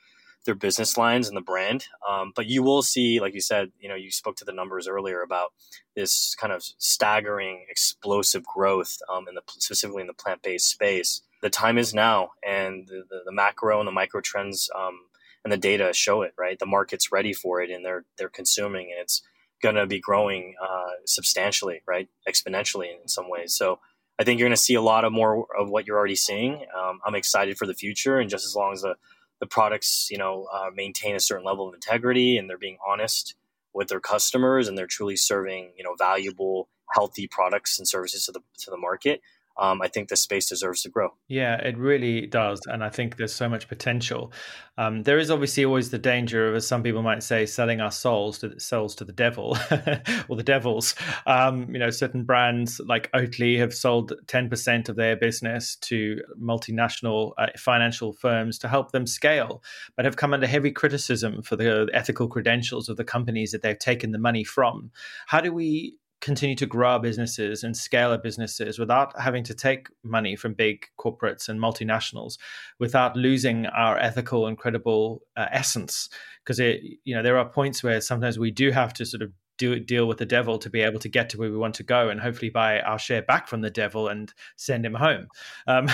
[0.45, 1.85] their business lines and the brand.
[2.07, 4.87] Um, but you will see, like you said, you know, you spoke to the numbers
[4.87, 5.53] earlier about
[5.95, 11.21] this kind of staggering, explosive growth um, in the specifically in the plant based space.
[11.41, 14.99] The time is now, and the, the, the macro and the micro trends um,
[15.43, 16.33] and the data show it.
[16.37, 19.21] Right, the market's ready for it, and they're they're consuming, and it's
[19.61, 22.07] going to be growing uh, substantially, right?
[22.27, 23.55] Exponentially in some ways.
[23.55, 23.79] So
[24.19, 26.65] I think you're going to see a lot of more of what you're already seeing.
[26.77, 28.95] Um, I'm excited for the future, and just as long as the
[29.39, 33.35] the products, you know, uh, maintain a certain level of integrity and they're being honest
[33.73, 38.33] with their customers and they're truly serving, you know, valuable, healthy products and services to
[38.33, 39.21] the to the market
[39.59, 41.13] um, I think the space deserves to grow.
[41.27, 42.61] Yeah, it really does.
[42.65, 44.31] And I think there's so much potential.
[44.77, 47.91] Um, there is obviously always the danger of, as some people might say, selling our
[47.91, 49.57] souls to souls to the devil
[50.29, 50.95] or the devils.
[51.27, 57.33] Um, you know, certain brands like Oatly have sold 10% of their business to multinational
[57.37, 59.61] uh, financial firms to help them scale,
[59.97, 63.77] but have come under heavy criticism for the ethical credentials of the companies that they've
[63.77, 64.91] taken the money from.
[65.27, 69.53] How do we continue to grow our businesses and scale our businesses without having to
[69.53, 72.37] take money from big corporates and multinationals
[72.77, 76.09] without losing our ethical and credible uh, essence.
[76.43, 79.77] Because you know there are points where sometimes we do have to sort of do
[79.79, 82.09] deal with the devil to be able to get to where we want to go
[82.09, 85.27] and hopefully buy our share back from the devil and send him home.
[85.67, 85.87] Um,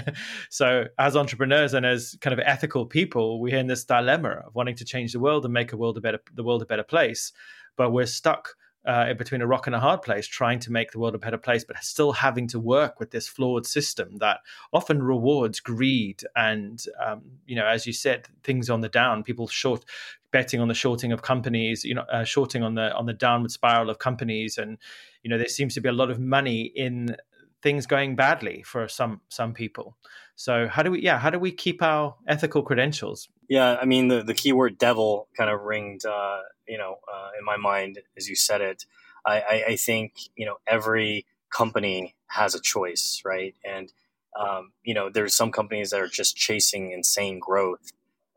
[0.50, 4.76] so as entrepreneurs and as kind of ethical people we're in this dilemma of wanting
[4.76, 7.32] to change the world and make a world a better the world a better place
[7.76, 8.54] but we're stuck
[8.86, 11.38] uh, between a rock and a hard place, trying to make the world a better
[11.38, 14.40] place, but still having to work with this flawed system that
[14.72, 19.22] often rewards greed and, um, you know, as you said, things on the down.
[19.22, 19.84] People short
[20.32, 23.50] betting on the shorting of companies, you know, uh, shorting on the on the downward
[23.50, 24.78] spiral of companies, and
[25.22, 27.16] you know, there seems to be a lot of money in
[27.62, 29.96] things going badly for some some people.
[30.36, 33.28] So how do we yeah how do we keep our ethical credentials?
[33.48, 37.44] Yeah, I mean the the keyword devil kind of ringed uh, you know uh, in
[37.44, 38.84] my mind as you said it.
[39.26, 43.54] I, I, I, think you know every company has a choice, right?
[43.64, 43.92] And
[44.38, 47.90] um, you know there's some companies that are just chasing insane growth,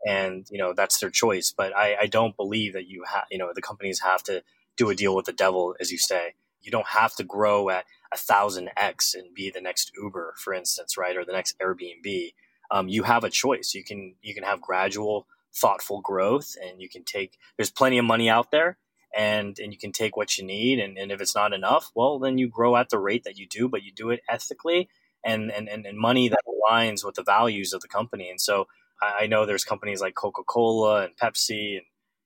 [0.06, 1.54] and you know that's their choice.
[1.56, 4.44] But I, I don't believe that you have you know the companies have to
[4.76, 6.34] do a deal with the devil, as you say.
[6.64, 10.54] You don't have to grow at a thousand X and be the next Uber, for
[10.54, 11.16] instance, right?
[11.18, 12.34] Or the next Airbnb.
[12.72, 13.74] Um, you have a choice.
[13.76, 18.06] You can, you can have gradual, thoughtful growth and you can take, there's plenty of
[18.06, 18.78] money out there
[19.16, 20.80] and, and you can take what you need.
[20.80, 23.48] And, and if it's not enough, well, then you grow at the rate that you
[23.48, 24.90] do, but you do it ethically
[25.24, 28.30] and, and, and, and money that aligns with the values of the company.
[28.30, 28.68] And so
[29.02, 31.86] I, I know there's companies like Coca-Cola and Pepsi and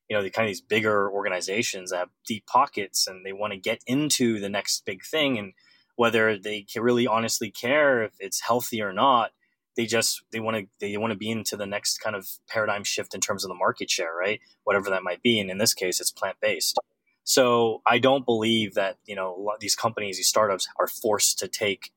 [0.10, 3.54] you know, the kind of these bigger organizations that have deep pockets and they want
[3.54, 5.38] to get into the next big thing.
[5.38, 5.54] And
[5.96, 9.32] whether they really honestly care if it's healthy or not,
[9.76, 12.84] they just they want to they want to be into the next kind of paradigm
[12.84, 14.39] shift in terms of the market share, right?
[14.63, 15.39] Whatever that might be.
[15.39, 16.78] And in this case, it's plant based.
[17.24, 21.91] So I don't believe that you know these companies, these startups, are forced to take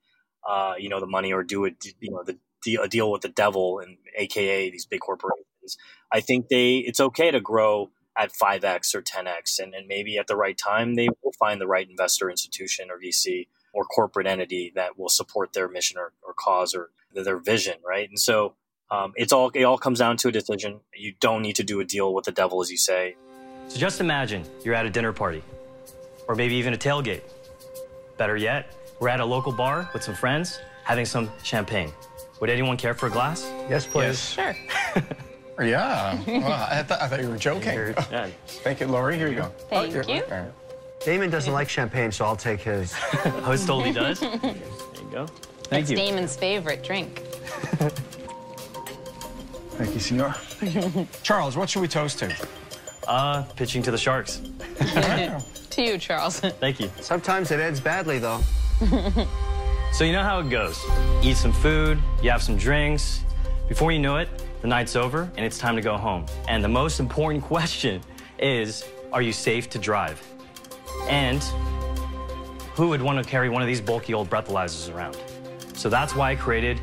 [0.49, 2.39] uh, you know the money or do it you know the
[2.79, 5.79] a deal with the devil and AKA these big corporations.
[6.13, 10.27] I think they it's okay to grow at 5x or 10x and, and maybe at
[10.27, 14.71] the right time they will find the right investor institution or vc or corporate entity
[14.75, 18.09] that will support their mission or, or cause or their vision right?
[18.09, 18.55] And so
[18.91, 20.81] um, it's all it all comes down to a decision.
[20.95, 23.17] You don't need to do a deal with the devil as you say.
[23.69, 25.43] So just imagine you're at a dinner party
[26.29, 27.23] or maybe even a tailgate.
[28.19, 31.91] Better yet we're at a local bar with some friends having some champagne.
[32.41, 33.43] Would anyone care for a glass?
[33.71, 34.37] Yes please.
[34.37, 34.55] Yes.
[34.95, 35.03] sure
[35.63, 36.19] Yeah.
[36.27, 37.71] Well, I, th- I, thought you were joking.
[38.11, 38.29] Yeah.
[38.47, 39.17] Thank you, Lori.
[39.17, 39.53] Here you go.
[39.69, 40.23] Thank oh, you.
[40.25, 40.45] Right.
[41.01, 42.93] Daymond doesn't like champagne, so I'll take his.
[43.45, 44.21] Host told he does.
[44.21, 45.27] there you go.
[45.65, 45.97] Thank it's you.
[45.97, 47.21] Daymond's favorite drink.
[49.79, 50.35] Thank you, senor.
[51.23, 52.35] Charles, what should we toast to?
[53.09, 54.43] Uh, pitching to the Sharks.
[55.71, 56.41] to you, Charles.
[56.41, 56.91] Thank you.
[57.01, 58.41] Sometimes it ends badly, though.
[59.93, 60.85] so you know how it goes.
[61.23, 63.25] Eat some food, you have some drinks.
[63.69, 64.29] Before you know it,
[64.61, 66.27] the night's over and it's time to go home.
[66.49, 68.03] And the most important question
[68.39, 70.23] is, are you safe to drive?
[71.09, 71.43] And
[72.75, 75.17] who would want to carry one of these bulky old breathalyzers around?
[75.75, 76.81] So that's why I created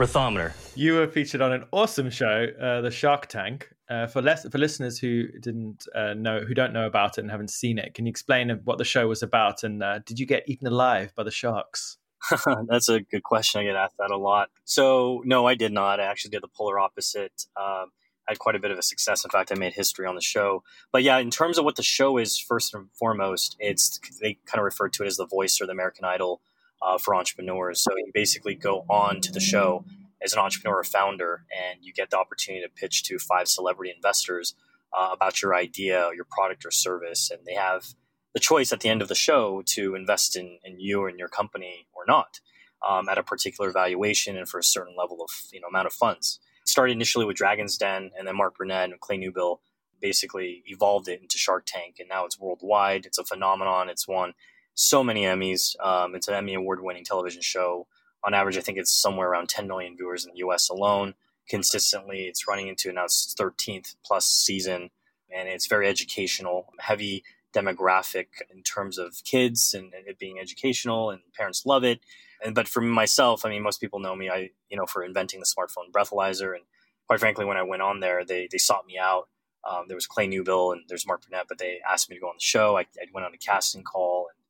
[0.00, 0.54] Breathometer.
[0.76, 3.68] You were featured on an awesome show, uh, the Shark Tank.
[3.90, 7.50] Uh, for for listeners who didn't uh, know, who don't know about it and haven't
[7.50, 9.62] seen it, can you explain what the show was about?
[9.62, 11.98] And uh, did you get eaten alive by the sharks?
[12.68, 13.60] That's a good question.
[13.60, 14.50] I get asked that a lot.
[14.64, 16.00] So no, I did not.
[16.00, 17.46] I actually did the polar opposite.
[17.56, 17.92] Um,
[18.28, 19.24] I had quite a bit of a success.
[19.24, 20.62] In fact, I made history on the show.
[20.92, 24.60] But yeah, in terms of what the show is, first and foremost, it's they kind
[24.60, 26.40] of refer to it as the voice or the American Idol
[26.82, 27.80] uh, for entrepreneurs.
[27.80, 29.84] So you basically go on to the show
[30.22, 33.92] as an entrepreneur or founder, and you get the opportunity to pitch to five celebrity
[33.94, 34.54] investors
[34.96, 37.94] uh, about your idea, your product or service, and they have
[38.32, 41.28] the choice at the end of the show to invest in, in you and your
[41.28, 42.40] company or not
[42.88, 45.92] um, at a particular valuation and for a certain level of you know amount of
[45.92, 46.40] funds.
[46.64, 49.58] Started initially with Dragon's Den, and then Mark Burnett and Clay Newbill
[50.00, 53.06] basically evolved it into Shark Tank, and now it's worldwide.
[53.06, 53.88] It's a phenomenon.
[53.88, 54.34] It's won
[54.74, 55.78] so many Emmys.
[55.84, 57.86] Um, it's an Emmy award winning television show.
[58.22, 61.14] On average, I think it's somewhere around 10 million viewers in the US alone.
[61.48, 64.90] Consistently, it's running into now its 13th plus season,
[65.34, 71.20] and it's very educational, heavy demographic in terms of kids and, it being educational, and
[71.34, 72.00] parents love it.
[72.44, 75.40] And but for myself, I mean, most people know me, I you know, for inventing
[75.40, 76.64] the smartphone breathalyzer, and
[77.06, 79.28] quite frankly, when I went on there, they they sought me out.
[79.68, 82.28] Um, there was Clay Newbill and there's Mark Burnett, but they asked me to go
[82.28, 82.78] on the show.
[82.78, 84.40] I, I went on a casting call and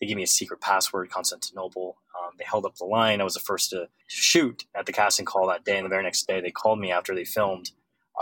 [0.00, 1.96] they gave me a secret password, Constantinople.
[2.18, 3.20] Um, they held up the line.
[3.20, 5.76] I was the first to shoot at the casting call that day.
[5.76, 7.72] And the very next day, they called me after they filmed.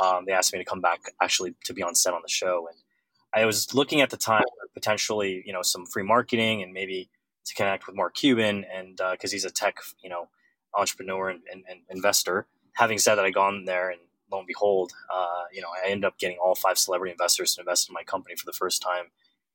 [0.00, 2.68] Um, they asked me to come back actually to be on set on the show.
[2.70, 2.78] And
[3.36, 7.10] I was looking at the time potentially, you know, some free marketing and maybe
[7.44, 10.28] to connect with Mark Cuban and because uh, he's a tech, you know,
[10.74, 12.46] entrepreneur and, and, and, investor.
[12.72, 14.00] Having said that, I gone there and
[14.32, 17.60] lo and behold, uh, you know, I ended up getting all five celebrity investors to
[17.60, 19.06] invest in my company for the first time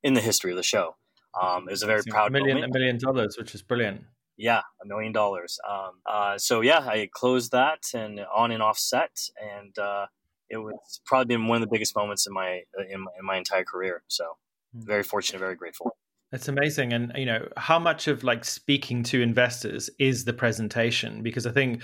[0.03, 0.95] in the history of the show.
[1.39, 2.75] Um, it was a very proud a million, moment.
[2.75, 4.01] a million dollars, which is brilliant.
[4.37, 5.59] Yeah, a million dollars.
[5.69, 10.07] Um, uh, so yeah, I closed that and on and off set, and uh,
[10.51, 13.63] it was probably been one of the biggest moments in my in, in my entire
[13.63, 14.03] career.
[14.07, 14.25] So
[14.73, 14.85] hmm.
[14.85, 15.95] very fortunate, very grateful.
[16.31, 16.93] That's amazing.
[16.93, 21.23] And, you know, how much of like speaking to investors is the presentation?
[21.23, 21.83] Because I think,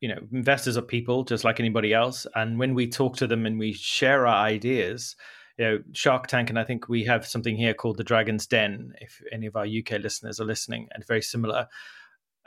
[0.00, 2.24] you know, investors are people just like anybody else.
[2.36, 5.16] And when we talk to them and we share our ideas,
[5.58, 8.92] you know, Shark Tank, and I think we have something here called the Dragon's Den.
[9.00, 11.66] If any of our UK listeners are listening, and very similar,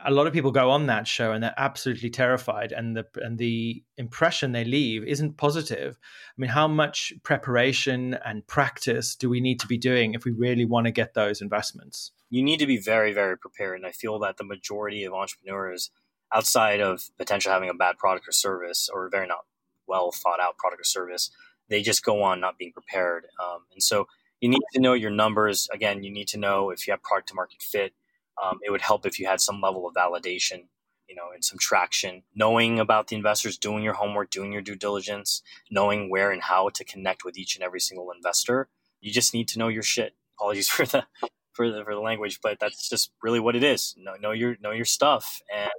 [0.06, 3.38] a lot of people go on that show and they're absolutely terrified, and the and
[3.38, 5.98] the impression they leave isn't positive.
[6.02, 10.32] I mean, how much preparation and practice do we need to be doing if we
[10.32, 12.12] really want to get those investments?
[12.30, 15.92] You need to be very, very prepared, and I feel that the majority of entrepreneurs,
[16.34, 19.46] outside of potential having a bad product or service or a very not
[19.88, 21.30] well thought out product or service,
[21.70, 23.26] they just go on not being prepared.
[23.42, 24.08] Um, and so
[24.42, 25.68] you need to know your numbers.
[25.74, 27.94] Again, you need to know if you have product to market fit.
[28.42, 30.66] Um, it would help if you had some level of validation,
[31.08, 34.76] you know, and some traction, knowing about the investors, doing your homework, doing your due
[34.76, 38.70] diligence, knowing where and how to connect with each and every single investor.
[39.02, 40.16] You just need to know your shit.
[40.38, 41.06] Apologies for the
[41.54, 43.96] for the for the language, but that's just really what it is.
[43.98, 45.70] Know, know your know your stuff and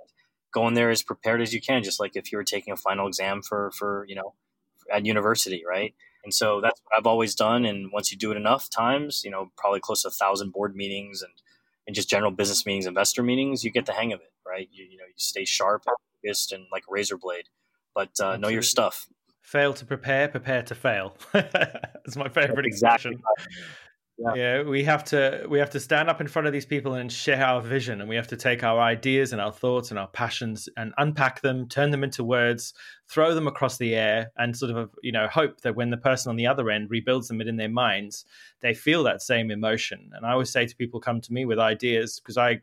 [0.53, 1.83] go in there as prepared as you can.
[1.83, 4.35] Just like if you were taking a final exam for for you know
[4.93, 5.95] at university, right?
[6.25, 7.65] And so that's what I've always done.
[7.65, 10.75] And once you do it enough times, you know, probably close to a thousand board
[10.75, 11.33] meetings and,
[11.87, 14.69] and just general business meetings, investor meetings, you get the hang of it, right?
[14.73, 17.49] You, you know, you stay sharp, focused, and like a razor blade,
[17.95, 19.07] but uh, know your stuff.
[19.43, 21.17] Fail to prepare, prepare to fail.
[21.33, 23.13] That's my favorite exactly.
[23.13, 23.23] expression.
[24.17, 24.35] Yeah.
[24.35, 24.63] yeah.
[24.63, 27.45] we have to we have to stand up in front of these people and share
[27.45, 30.69] our vision and we have to take our ideas and our thoughts and our passions
[30.77, 32.75] and unpack them turn them into words
[33.15, 36.31] throw them across the air and sort of you know hope that when the person
[36.31, 38.25] on the other end rebuilds them in their minds
[38.61, 40.11] they feel that same emotion.
[40.15, 42.61] And i always say to people come to me with ideas because i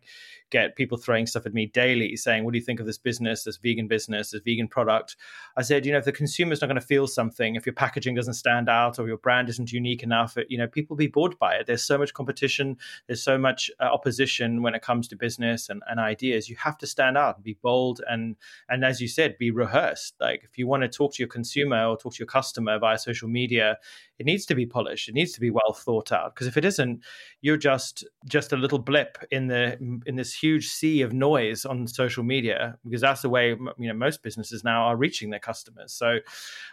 [0.50, 3.46] get people throwing stuff at me daily saying what do you think of this business
[3.46, 5.16] this vegan business this vegan product?
[5.56, 8.16] I said you know if the consumer's not going to feel something if your packaging
[8.16, 11.54] doesn't stand out or your brand isn't unique enough you know people be bored by
[11.54, 11.66] it.
[11.66, 12.78] There's so much competition
[13.08, 16.50] there's so much uh, opposition when it comes to business and, and ideas.
[16.50, 18.36] You have to stand out and be bold and
[18.68, 20.16] and as you said be rehearsed.
[20.20, 22.98] Like if you want to talk to your consumer or talk to your customer via
[22.98, 23.78] social media
[24.20, 25.10] it needs to be polished.
[25.10, 26.36] It needs to be well thought out.
[26.36, 27.04] Because if it isn't
[27.42, 31.88] you're just just a little blip in the in this huge sea of noise on
[31.88, 35.94] social media because that's the way you know most businesses now are reaching their customers.
[35.94, 36.20] So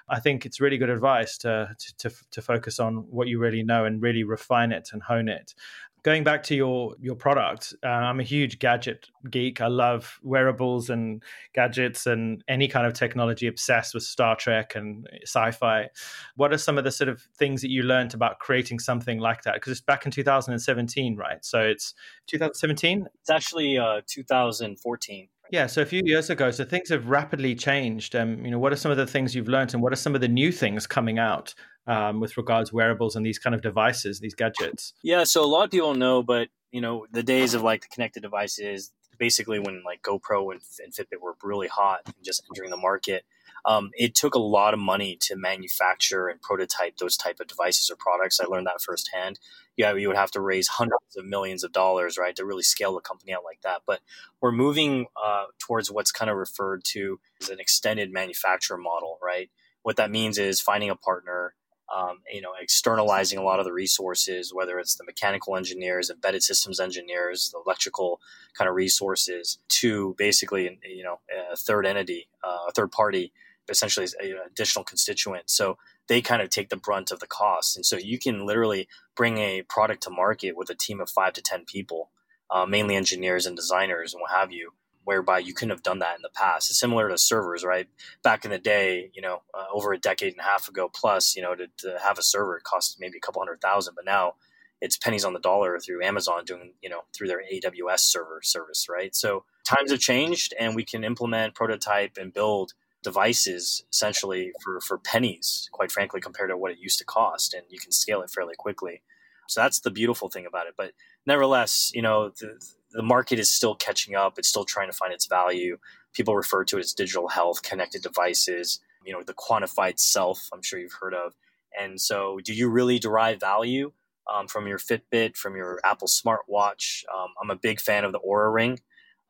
[0.09, 3.63] i think it's really good advice to to to, to focus on what you really
[3.63, 5.55] know and really refine it and hone it
[6.03, 9.61] going back to your your product uh, i'm a huge gadget geek.
[9.61, 11.23] I love wearables and
[11.55, 15.89] gadgets and any kind of technology obsessed with star trek and sci-fi.
[16.37, 19.43] What are some of the sort of things that you learned about creating something like
[19.43, 19.55] that?
[19.55, 21.45] Because it's back in 2017 right?
[21.45, 21.95] So it's
[22.27, 27.55] 2017 it's actually uh, 2014 yeah, so a few years ago, so things have rapidly
[27.55, 28.15] changed.
[28.15, 30.15] Um, you know, what are some of the things you've learned, and what are some
[30.15, 31.55] of the new things coming out
[31.89, 34.93] um, with regards wearables and these kind of devices, these gadgets?
[35.03, 37.89] Yeah, so a lot of people know, but you know, the days of like the
[37.89, 42.71] connected devices, basically when like GoPro and, and Fitbit were really hot and just entering
[42.71, 43.25] the market.
[43.65, 47.91] Um, it took a lot of money to manufacture and prototype those type of devices
[47.91, 48.39] or products.
[48.39, 49.41] I learned that firsthand.
[49.77, 52.95] Yeah, you would have to raise hundreds of millions of dollars, right, to really scale
[52.95, 53.83] the company out like that.
[53.87, 54.01] But
[54.41, 59.51] we're moving uh, towards what's kind of referred to as an extended manufacturer model, right?
[59.83, 61.55] What that means is finding a partner
[61.95, 66.43] um, you know, externalizing a lot of the resources, whether it's the mechanical engineers, embedded
[66.43, 68.21] systems engineers, the electrical
[68.57, 71.21] kind of resources, to basically, you know,
[71.53, 73.33] a third entity, uh, a third party,
[73.69, 75.49] essentially an additional constituent.
[75.51, 75.79] So
[76.09, 79.39] they kind of take the brunt of the cost, and so you can literally bring
[79.39, 82.11] a product to market with a team of five to ten people,
[82.51, 84.73] uh, mainly engineers and designers and what have you
[85.09, 86.69] whereby you couldn't have done that in the past.
[86.69, 87.89] It's similar to servers, right?
[88.23, 91.35] Back in the day, you know, uh, over a decade and a half ago plus,
[91.35, 94.05] you know, to, to have a server it cost maybe a couple hundred thousand, but
[94.05, 94.35] now
[94.83, 98.87] it's pennies on the dollar through Amazon doing, you know, through their AWS server service,
[98.87, 99.17] right?
[99.17, 104.99] So times have changed and we can implement, prototype, and build devices essentially for, for
[104.99, 107.55] pennies, quite frankly, compared to what it used to cost.
[107.55, 109.01] And you can scale it fairly quickly.
[109.47, 110.75] So that's the beautiful thing about it.
[110.77, 110.93] But
[111.25, 112.61] nevertheless, you know, the,
[112.91, 114.39] the market is still catching up.
[114.39, 115.79] It's still trying to find its value.
[116.15, 120.63] People refer to it as digital health, connected devices, you know, the quantified self, I'm
[120.63, 121.35] sure you've heard of.
[121.79, 123.93] And so, do you really derive value
[124.33, 127.05] um, from your Fitbit, from your Apple smartwatch?
[127.15, 128.81] Um, I'm a big fan of the Oura Ring.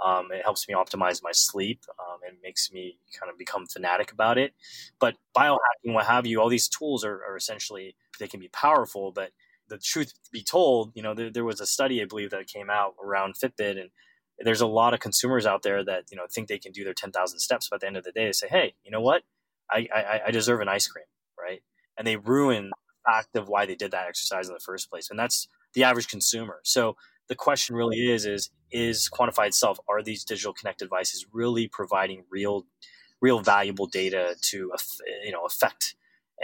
[0.05, 4.13] Um, it helps me optimize my sleep um, and makes me kind of become fanatic
[4.13, 4.55] about it.
[5.01, 9.11] But biohacking, what have you, all these tools are, are essentially, they can be powerful,
[9.11, 9.31] but
[9.69, 12.71] the truth be told, you know, there, there, was a study I believe that came
[12.71, 13.91] out around Fitbit, and
[14.39, 16.95] there's a lot of consumers out there that you know think they can do their
[16.95, 19.23] 10,000 steps, but at the end of the day, they say, "Hey, you know what?
[19.71, 21.05] I, I, I deserve an ice cream,
[21.39, 21.62] right?"
[21.97, 25.11] And they ruin the fact of why they did that exercise in the first place,
[25.11, 26.61] and that's the average consumer.
[26.64, 26.97] So
[27.29, 29.79] the question really is: is is quantified self?
[29.89, 32.66] Are these digital connected devices really providing real,
[33.21, 34.73] real valuable data to
[35.25, 35.95] you know affect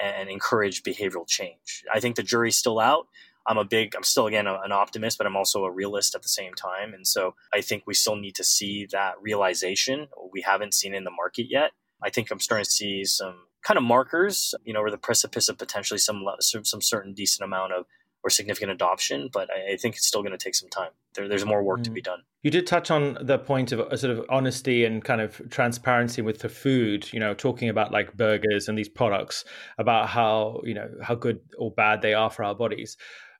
[0.02, 1.84] and encourage behavioral change.
[1.92, 3.06] I think the jury's still out.
[3.46, 6.28] I'm a big, I'm still again an optimist, but I'm also a realist at the
[6.28, 6.94] same time.
[6.94, 10.08] And so I think we still need to see that realization.
[10.32, 11.72] We haven't seen in the market yet.
[12.02, 15.48] I think I'm starting to see some kind of markers, you know, or the precipice
[15.48, 17.84] of potentially some some certain decent amount of
[18.22, 20.90] or significant adoption, but I, I think it's still going to take some time.
[21.14, 21.84] There, there's more work mm.
[21.84, 22.20] to be done.
[22.42, 25.40] You did touch on the point of a uh, sort of honesty and kind of
[25.50, 27.10] transparency with the food.
[27.12, 29.44] You know, talking about like burgers and these products,
[29.78, 32.96] about how you know how good or bad they are for our bodies.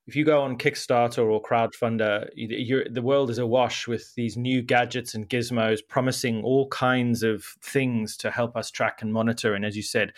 [0.06, 2.28] If you go on Kickstarter or crowdfunder,
[2.92, 8.14] the world is awash with these new gadgets and gizmos promising all kinds of things
[8.18, 9.54] to help us track and monitor.
[9.54, 10.12] And as you said,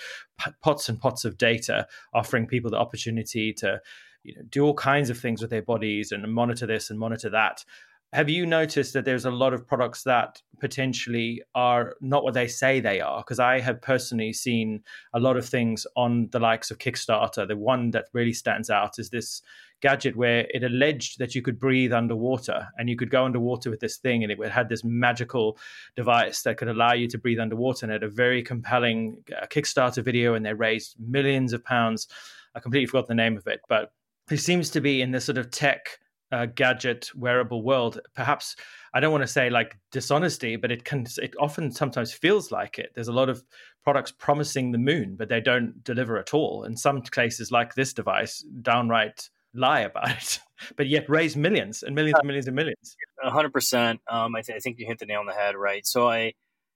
[0.60, 3.80] pots and pots of data, offering people the opportunity to
[4.26, 7.30] you know, do all kinds of things with their bodies and monitor this and monitor
[7.30, 7.64] that.
[8.12, 12.46] Have you noticed that there's a lot of products that potentially are not what they
[12.48, 13.18] say they are?
[13.18, 17.46] Because I have personally seen a lot of things on the likes of Kickstarter.
[17.46, 19.42] The one that really stands out is this
[19.82, 23.80] gadget where it alleged that you could breathe underwater and you could go underwater with
[23.80, 25.58] this thing and it had this magical
[25.94, 29.46] device that could allow you to breathe underwater and it had a very compelling uh,
[29.46, 32.08] Kickstarter video and they raised millions of pounds.
[32.54, 33.92] I completely forgot the name of it, but
[34.28, 35.98] who seems to be in this sort of tech
[36.32, 38.56] uh, gadget wearable world perhaps
[38.94, 42.78] i don't want to say like dishonesty but it can it often sometimes feels like
[42.78, 42.90] it.
[42.94, 43.44] There's a lot of
[43.84, 46.64] products promising the moon but they don't deliver at all.
[46.64, 50.40] In some cases like this device downright lie about it
[50.76, 52.96] but yet raise millions and millions and millions and millions.
[53.24, 55.86] 100% um, I, th- I think you hit the nail on the head right?
[55.86, 56.32] So i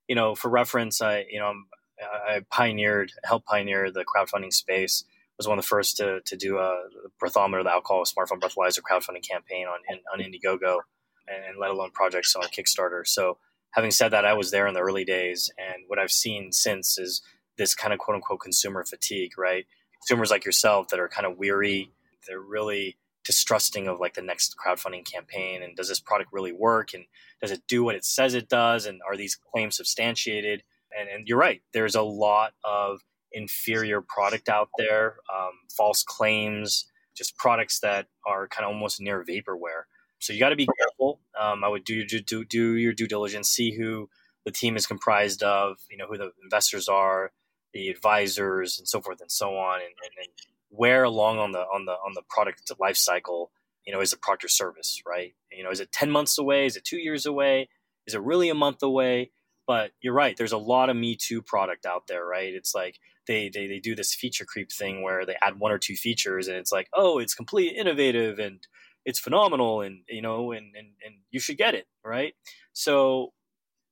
[0.06, 1.54] you know for reference i you know
[2.00, 5.04] i pioneered helped pioneer the crowdfunding space
[5.40, 6.82] was one of the first to, to do a
[7.18, 9.78] breathometer, the alcohol smartphone breathalyzer crowdfunding campaign on
[10.12, 10.80] on Indiegogo,
[11.26, 13.06] and, let alone projects on Kickstarter.
[13.06, 13.38] So,
[13.70, 16.98] having said that, I was there in the early days, and what I've seen since
[16.98, 17.22] is
[17.56, 19.64] this kind of quote unquote consumer fatigue, right?
[20.02, 21.90] Consumers like yourself that are kind of weary,
[22.28, 26.92] they're really distrusting of like the next crowdfunding campaign and does this product really work
[26.92, 27.04] and
[27.40, 30.62] does it do what it says it does and are these claims substantiated
[30.98, 33.00] and, and you're right there's a lot of
[33.32, 39.24] inferior product out there, um, false claims, just products that are kind of almost near
[39.24, 39.84] vaporware.
[40.18, 41.20] So you got to be careful.
[41.40, 44.08] Um, I would do your do, do your due diligence, see who
[44.44, 47.32] the team is comprised of, you know, who the investors are,
[47.72, 50.28] the advisors, and so forth and so on, and, and, and
[50.68, 53.50] where along on the on the on the product life cycle,
[53.86, 55.34] you know, is the product or service, right?
[55.50, 56.66] You know, is it ten months away?
[56.66, 57.68] Is it two years away?
[58.06, 59.30] Is it really a month away?
[59.66, 60.36] But you're right.
[60.36, 62.52] There's a lot of Me Too product out there, right?
[62.52, 62.98] It's like
[63.30, 66.48] they, they they do this feature creep thing where they add one or two features,
[66.48, 68.66] and it's like, oh, it's completely innovative and
[69.04, 72.34] it's phenomenal, and you know, and and and you should get it, right?
[72.72, 73.32] So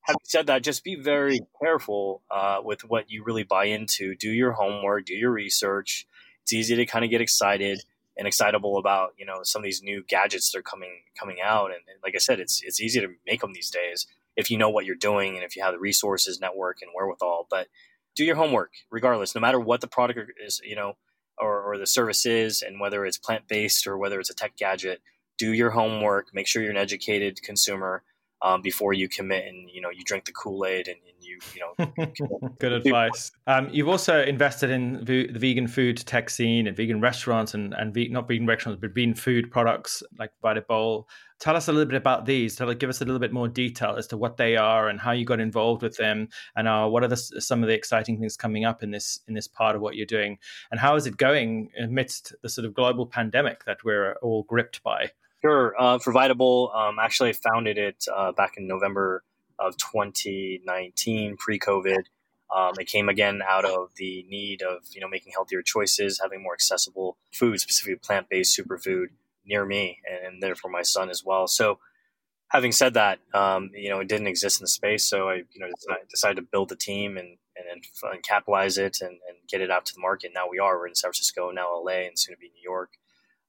[0.02, 4.16] having said that, just be very careful uh, with what you really buy into.
[4.16, 6.06] Do your homework, do your research.
[6.42, 7.84] It's easy to kind of get excited
[8.16, 11.66] and excitable about you know some of these new gadgets that are coming coming out,
[11.66, 14.58] and, and like I said, it's it's easy to make them these days if you
[14.58, 17.46] know what you're doing and if you have the resources, network, and wherewithal.
[17.48, 17.68] But
[18.18, 20.94] do your homework, regardless, no matter what the product is, you know,
[21.38, 24.56] or, or the service is, and whether it's plant based or whether it's a tech
[24.58, 25.00] gadget.
[25.38, 26.26] Do your homework.
[26.34, 28.02] Make sure you're an educated consumer
[28.42, 31.38] um, before you commit and you know you drink the Kool Aid and, and, you
[31.54, 32.50] you know.
[32.58, 33.32] Good advice.
[33.46, 37.92] Um, you've also invested in the vegan food tech scene and vegan restaurants and and
[37.92, 41.04] ve- not vegan restaurants but vegan food products like VitaBowl.
[41.40, 42.56] Tell us a little bit about these.
[42.56, 45.12] Tell give us a little bit more detail as to what they are and how
[45.12, 48.36] you got involved with them, and uh, what are the, some of the exciting things
[48.36, 50.38] coming up in this in this part of what you're doing,
[50.70, 54.82] and how is it going amidst the sort of global pandemic that we're all gripped
[54.82, 55.10] by.
[55.42, 55.74] Sure.
[55.78, 59.22] Uh, for Vita um, actually, I founded it uh, back in November
[59.58, 62.02] of 2019, pre-COVID.
[62.54, 66.42] Um, it came again out of the need of you know making healthier choices, having
[66.42, 69.08] more accessible food, specifically plant-based superfood,
[69.44, 71.46] near me, and, and therefore my son as well.
[71.46, 71.78] So,
[72.48, 75.60] having said that, um, you know it didn't exist in the space, so I you
[75.60, 75.68] know
[76.10, 77.36] decided to build the team and
[77.70, 80.32] and, and capitalize it and, and get it out to the market.
[80.34, 80.78] Now we are.
[80.78, 82.92] We're in San Francisco, now LA, and soon to be New York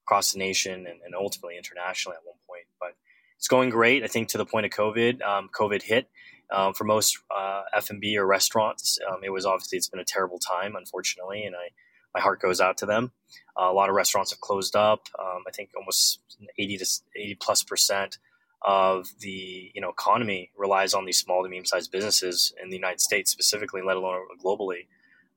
[0.09, 2.65] across the nation and, and, ultimately internationally at one point.
[2.79, 2.95] But
[3.37, 4.03] it's going great.
[4.03, 6.09] I think to the point of COVID, um, COVID hit.
[6.51, 10.39] Um, for most uh, F&B or restaurants, um, it was obviously it's been a terrible
[10.39, 11.69] time, unfortunately, and I
[12.15, 13.11] my heart goes out to them.
[13.55, 15.09] Uh, a lot of restaurants have closed up.
[15.19, 16.21] Um, I think almost
[16.57, 16.85] 80 to
[17.15, 18.17] 80 plus percent
[18.63, 22.75] of the you know economy relies on these small to medium sized businesses in the
[22.75, 24.87] United States specifically, let alone globally.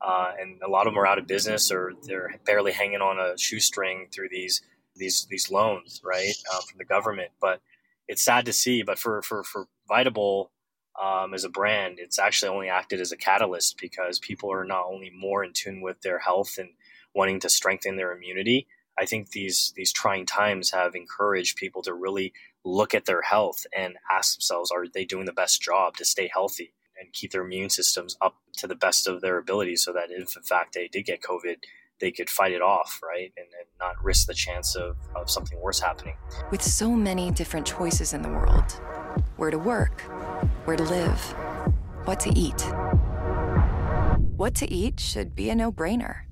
[0.05, 3.19] Uh, and a lot of them are out of business or they're barely hanging on
[3.19, 4.63] a shoestring through these
[4.97, 7.31] these these loans, right, uh, from the government.
[7.41, 7.61] But
[8.09, 8.83] it's sad to see.
[8.83, 10.49] But for for for VitaBowl
[11.01, 14.87] um, as a brand, it's actually only acted as a catalyst because people are not
[14.87, 16.71] only more in tune with their health and
[17.15, 18.67] wanting to strengthen their immunity.
[18.99, 22.33] I think these these trying times have encouraged people to really
[22.65, 26.31] look at their health and ask themselves, are they doing the best job to stay
[26.33, 26.73] healthy?
[27.03, 30.37] And keep their immune systems up to the best of their ability so that if
[30.37, 31.57] in fact they did get COVID,
[32.01, 33.33] they could fight it off, right?
[33.37, 36.17] And, and not risk the chance of, of something worse happening.
[36.51, 38.73] With so many different choices in the world
[39.37, 40.01] where to work,
[40.65, 41.21] where to live,
[42.05, 42.61] what to eat.
[44.37, 46.23] What to eat should be a no brainer.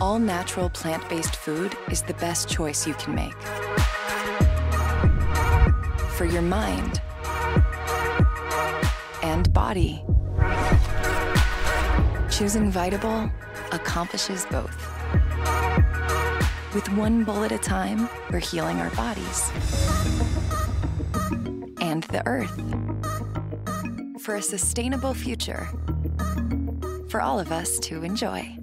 [0.00, 3.91] All natural plant based food is the best choice you can make
[6.12, 7.00] for your mind
[9.22, 10.04] and body.
[12.30, 13.32] Choosing VitaBowl
[13.72, 14.76] accomplishes both.
[16.74, 19.50] With one bowl at a time, we're healing our bodies
[21.80, 22.60] and the earth
[24.22, 25.68] for a sustainable future
[27.08, 28.56] for all of us to enjoy.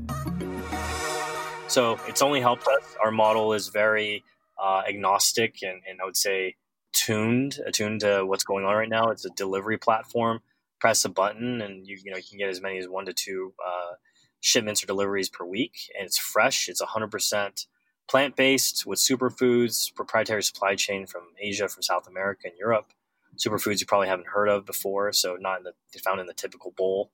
[1.68, 2.96] So it's only helped us.
[3.04, 4.24] Our model is very
[4.62, 6.56] uh, agnostic and, and I would say
[6.94, 9.10] tuned, attuned to what's going on right now.
[9.10, 10.42] It's a delivery platform.
[10.80, 13.14] Press a button, and you you know you can get as many as one to
[13.14, 13.96] two uh,
[14.40, 16.70] shipments or deliveries per week, and it's fresh.
[16.70, 17.66] It's 100%
[18.08, 22.94] plant based with superfoods, proprietary supply chain from Asia, from South America, and Europe.
[23.38, 26.72] Superfoods you probably haven't heard of before, so not in the, found in the typical
[26.72, 27.12] bowl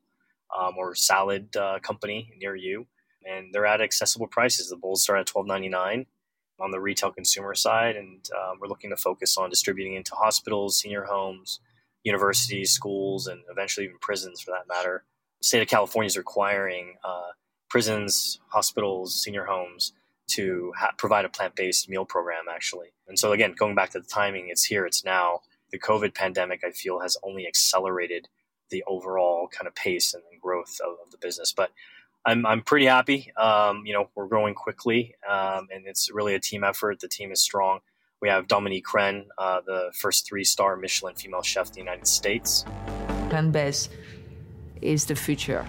[0.57, 2.87] um, or salad uh, company near you,
[3.27, 4.69] and they're at accessible prices.
[4.69, 6.05] The bowls start at 12.99
[6.59, 10.79] on the retail consumer side, and uh, we're looking to focus on distributing into hospitals,
[10.79, 11.59] senior homes,
[12.03, 15.03] universities, schools, and eventually even prisons for that matter.
[15.41, 17.31] The state of California is requiring uh,
[17.69, 19.93] prisons, hospitals, senior homes
[20.27, 22.87] to ha- provide a plant-based meal program actually.
[23.07, 25.41] And so again, going back to the timing, it's here, it's now.
[25.71, 28.27] The COVID pandemic, I feel, has only accelerated
[28.69, 31.53] the overall kind of pace and growth of, of the business.
[31.53, 31.71] But
[32.25, 33.31] I'm I'm pretty happy.
[33.37, 36.99] Um, you know, we're growing quickly, um, and it's really a team effort.
[36.99, 37.81] The team is strong.
[38.21, 42.65] We have Dominique Crenn, uh, the first three-star Michelin female chef in the United States.
[43.29, 43.91] Plant based
[44.81, 45.65] is the future.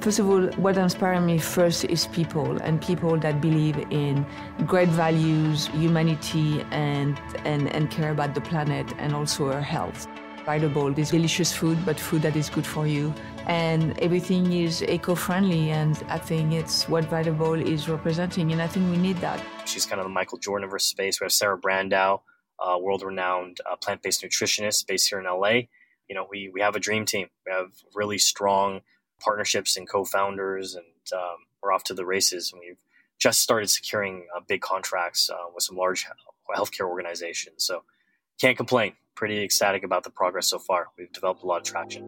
[0.00, 4.26] First of all, what inspires me first is people and people that believe in
[4.66, 10.08] great values, humanity, and, and, and care about the planet and also our health.
[10.44, 13.14] VitaBowl is delicious food, but food that is good for you.
[13.46, 18.66] And everything is eco friendly, and I think it's what VitaBowl is representing, and I
[18.66, 19.42] think we need that.
[19.64, 21.20] She's kind of the Michael Jordan of her space.
[21.20, 22.20] We have Sarah Brandau,
[22.58, 25.66] uh, world renowned uh, plant based nutritionist based here in LA.
[26.08, 27.28] You know, we, we have a dream team.
[27.46, 28.80] We have really strong
[29.20, 32.52] partnerships and co-founders, and um, we're off to the races.
[32.52, 32.82] And we've
[33.18, 36.06] just started securing uh, big contracts uh, with some large
[36.54, 37.64] healthcare organizations.
[37.64, 37.82] So
[38.40, 38.94] can't complain.
[39.22, 40.88] Pretty ecstatic about the progress so far.
[40.98, 42.02] We've developed a lot of traction.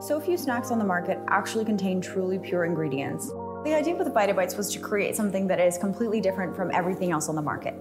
[0.00, 3.26] So few snacks on the market actually contain truly pure ingredients.
[3.64, 7.28] The idea with VitaBites was to create something that is completely different from everything else
[7.28, 7.74] on the market.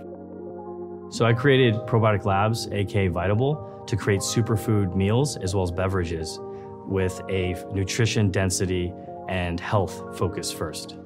[1.14, 6.40] So I created Probiotic Labs, aka VitaBowl, to create superfood meals as well as beverages
[6.88, 8.92] with a nutrition density
[9.30, 10.98] and health focus first.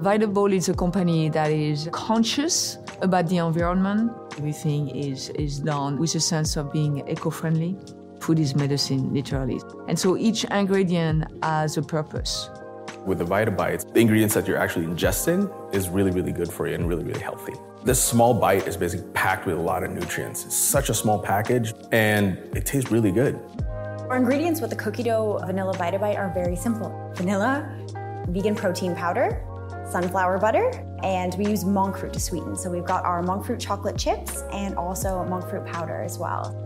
[0.00, 4.12] VitaBowl is a company that is conscious about the environment.
[4.36, 7.76] Everything is, is done with a sense of being eco friendly.
[8.20, 9.60] Food is medicine, literally.
[9.88, 12.48] And so each ingredient has a purpose.
[13.06, 16.76] With the VitaBites, the ingredients that you're actually ingesting is really, really good for you
[16.76, 17.54] and really, really healthy.
[17.82, 20.44] This small bite is basically packed with a lot of nutrients.
[20.44, 23.40] It's such a small package and it tastes really good.
[24.08, 27.68] Our ingredients with the cookie dough vanilla VitaBite are very simple vanilla,
[28.28, 29.44] vegan protein powder,
[29.90, 30.70] sunflower butter,
[31.02, 32.56] and we use monk fruit to sweeten.
[32.56, 36.64] So we've got our monk fruit chocolate chips and also monk fruit powder as well.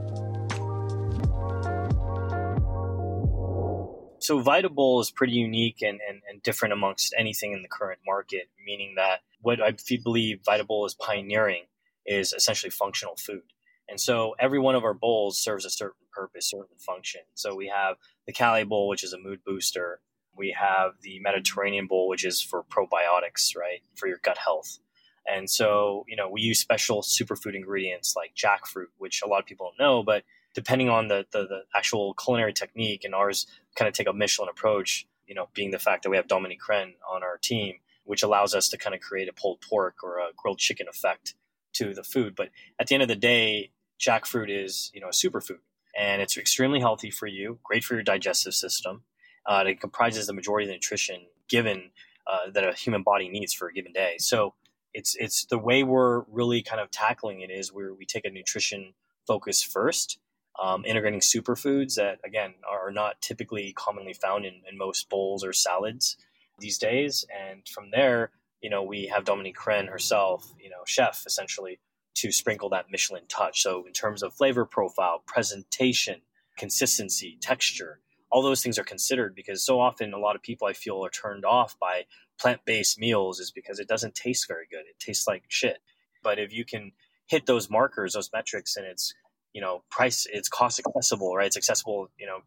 [4.20, 8.48] So VitaBowl is pretty unique and, and, and different amongst anything in the current market,
[8.64, 11.64] meaning that what I believe VitaBowl is pioneering
[12.06, 13.42] is essentially functional food.
[13.88, 17.22] And so every one of our bowls serves a certain purpose, certain function.
[17.34, 17.96] So we have
[18.26, 20.00] the Cali bowl, which is a mood booster.
[20.36, 24.78] We have the Mediterranean bowl, which is for probiotics, right, for your gut health.
[25.26, 29.46] And so, you know, we use special superfood ingredients like jackfruit, which a lot of
[29.46, 30.24] people don't know, but
[30.54, 34.48] depending on the, the, the actual culinary technique and ours kind of take a Michelin
[34.48, 38.22] approach, you know, being the fact that we have Dominique Crenn on our team, which
[38.22, 41.34] allows us to kind of create a pulled pork or a grilled chicken effect
[41.74, 42.34] to the food.
[42.34, 43.70] But at the end of the day,
[44.00, 45.60] jackfruit is, you know, a superfood
[45.96, 49.02] and it's extremely healthy for you, great for your digestive system.
[49.46, 51.90] Uh, it comprises the majority of the nutrition given
[52.26, 54.14] uh, that a human body needs for a given day.
[54.18, 54.54] So
[54.94, 58.30] it's it's the way we're really kind of tackling it is where we take a
[58.30, 58.94] nutrition
[59.26, 60.18] focus first
[60.62, 65.52] um, integrating superfoods that again are not typically commonly found in, in, most bowls or
[65.52, 66.16] salads
[66.58, 68.30] these days and from there
[68.60, 71.78] you know we have dominique crenn herself you know chef essentially
[72.14, 76.20] to sprinkle that michelin touch so in terms of flavor profile presentation
[76.56, 78.00] consistency texture
[78.32, 81.10] all those things are considered because so often a lot of people i feel are
[81.10, 82.02] turned off by
[82.42, 84.80] plant-based meals is because it doesn't taste very good.
[84.80, 85.78] It tastes like shit.
[86.22, 86.92] But if you can
[87.26, 89.14] hit those markers those metrics and it's
[89.52, 91.46] you know price it's cost accessible right?
[91.46, 92.40] It's accessible you know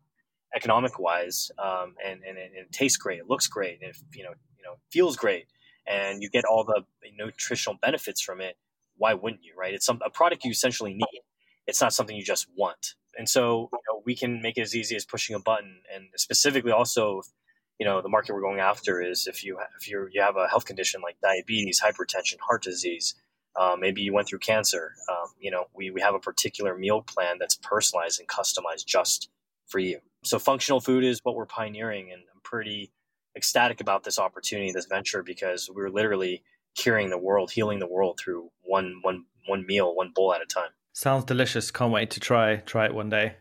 [0.56, 4.24] economic wise um, and, and, and it tastes great it looks great and it, you
[4.24, 5.48] know you know feels great
[5.88, 6.84] and you get all the
[7.18, 8.58] nutritional benefits from it
[8.98, 9.74] why wouldn't you right?
[9.74, 11.22] It's some a product you essentially need.
[11.68, 14.76] It's not something you just want and so you know, we can make it as
[14.76, 17.22] easy as pushing a button and specifically also
[17.80, 20.48] you know the market we're going after is if you if you you have a
[20.48, 23.16] health condition like diabetes hypertension heart disease
[23.56, 24.94] uh, maybe you went through cancer.
[25.10, 29.30] Um, you know, we, we have a particular meal plan that's personalized and customized just
[29.68, 30.00] for you.
[30.24, 32.92] So functional food is what we're pioneering, and I'm pretty
[33.36, 36.44] ecstatic about this opportunity, this venture, because we're literally
[36.76, 40.46] curing the world, healing the world through one one one meal, one bowl at a
[40.46, 40.72] time.
[40.96, 41.70] Sounds delicious.
[41.72, 43.36] Can't wait to try try it one day.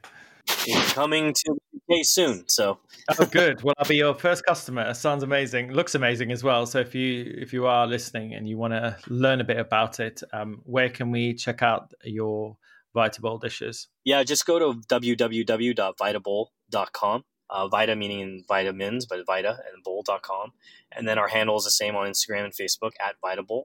[0.67, 2.49] It's coming to UK soon.
[2.49, 2.81] So
[3.17, 3.63] oh, good.
[3.63, 4.93] Well, I'll be your first customer.
[4.93, 5.71] Sounds amazing.
[5.71, 6.67] Looks amazing as well.
[6.67, 10.01] So if you if you are listening and you want to learn a bit about
[10.01, 12.57] it, um, where can we check out your
[12.97, 13.87] VitaBowl dishes?
[14.03, 17.25] Yeah, just go to www.vitabowl.com.
[17.51, 20.51] Uh, Vita meaning vitamins, but Vita and bowl.com.
[20.91, 23.63] And then our handle is the same on Instagram and Facebook at VitaBowl.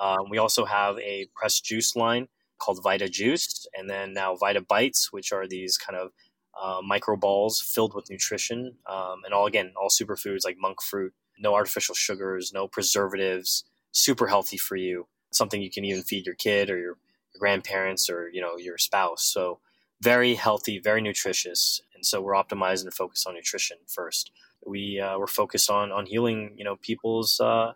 [0.00, 2.28] Um, we also have a pressed juice line
[2.58, 6.12] called Vita Juice, and then now Vita Bites, which are these kind of
[6.60, 11.12] uh, micro balls filled with nutrition, um, and all again all superfoods like monk fruit,
[11.38, 15.06] no artificial sugars, no preservatives, super healthy for you.
[15.32, 16.96] Something you can even feed your kid or your,
[17.32, 19.24] your grandparents or you know your spouse.
[19.24, 19.60] So
[20.00, 24.30] very healthy, very nutritious, and so we're optimized and focused on nutrition first.
[24.64, 27.72] We uh, we're focused on on healing you know people's uh,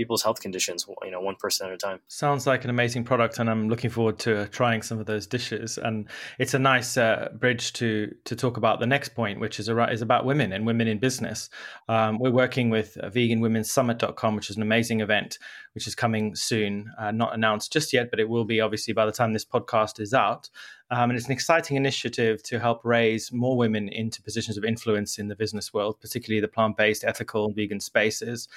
[0.00, 2.00] people's health conditions, you know, one person at a time.
[2.08, 5.76] Sounds like an amazing product, and I'm looking forward to trying some of those dishes.
[5.76, 9.68] And it's a nice uh, bridge to to talk about the next point, which is
[9.68, 11.50] a, is about women and women in business.
[11.86, 15.38] Um, we're working with VeganWomenSummit.com, which is an amazing event,
[15.74, 16.90] which is coming soon.
[16.98, 20.00] Uh, not announced just yet, but it will be obviously by the time this podcast
[20.00, 20.48] is out.
[20.90, 25.18] Um, and it's an exciting initiative to help raise more women into positions of influence
[25.18, 28.48] in the business world, particularly the plant based, ethical, vegan spaces.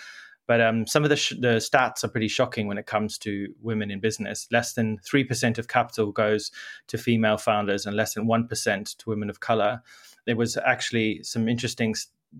[0.48, 3.54] But um, some of the, sh- the stats are pretty shocking when it comes to
[3.62, 4.48] women in business.
[4.52, 6.52] Less than 3% of capital goes
[6.88, 9.82] to female founders and less than 1% to women of color.
[10.26, 11.96] There was actually some interesting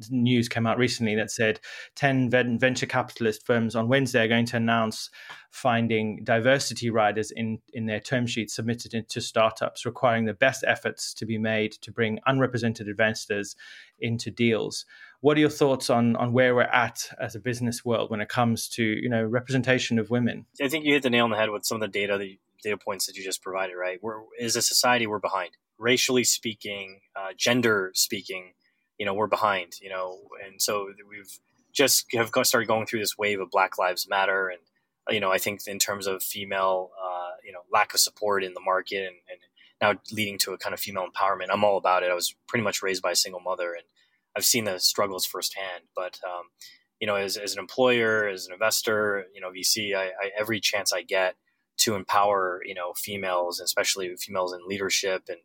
[0.10, 1.60] news came out recently that said
[1.96, 2.30] 10
[2.60, 5.10] venture capitalist firms on Wednesday are going to announce
[5.52, 11.14] finding diversity riders in, in their term sheets submitted into startups, requiring the best efforts
[11.14, 13.56] to be made to bring unrepresented investors
[14.00, 14.86] into deals.
[15.22, 18.30] What are your thoughts on, on where we're at as a business world when it
[18.30, 20.46] comes to you know representation of women?
[20.62, 22.40] I think you hit the nail on the head with some of the data the
[22.62, 23.76] data points that you just provided.
[23.76, 28.54] Right, we're as a society we're behind, racially speaking, uh, gender speaking
[29.04, 31.38] you know we're behind you know and so we've
[31.74, 34.62] just have started going through this wave of black lives matter and
[35.14, 38.54] you know i think in terms of female uh, you know lack of support in
[38.54, 39.40] the market and, and,
[39.82, 42.10] now leading to a kind of female empowerment i'm all about it.
[42.10, 43.84] I was pretty much raised by a single mother and
[44.38, 46.44] i've seen the struggles firsthand but um,
[47.02, 50.62] you know as, as an employer as an investor you know vc I, I, every
[50.62, 51.36] chance i get
[51.80, 55.40] to empower you know females especially females in leadership and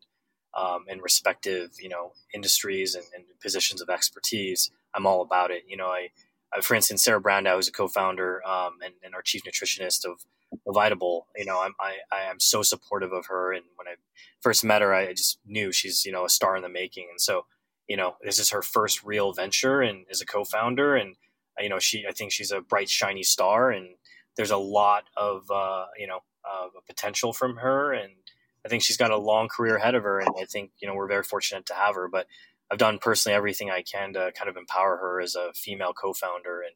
[0.55, 5.63] um, in respective you know industries and, and, positions of expertise, I'm all about it.
[5.67, 6.09] You know, I,
[6.53, 10.25] I for instance, Sarah Brandau, who's a co-founder um, and, and, our chief nutritionist of
[10.67, 11.21] VitaBowl.
[11.37, 13.95] You know, I'm I, I am so supportive of her, and when I
[14.41, 17.21] first met her, I just knew she's you know a star in the making, and
[17.21, 17.45] so
[17.87, 21.15] you know this is her first real venture and as a co-founder, and
[21.59, 23.95] you know she I think she's a bright shiny star, and
[24.35, 26.19] there's a lot of uh, you know
[26.49, 28.13] uh, potential from her, and
[28.65, 30.95] I think she's got a long career ahead of her, and I think you know
[30.95, 32.07] we're very fortunate to have her.
[32.07, 32.27] But
[32.71, 36.61] I've done personally everything I can to kind of empower her as a female co-founder,
[36.61, 36.75] and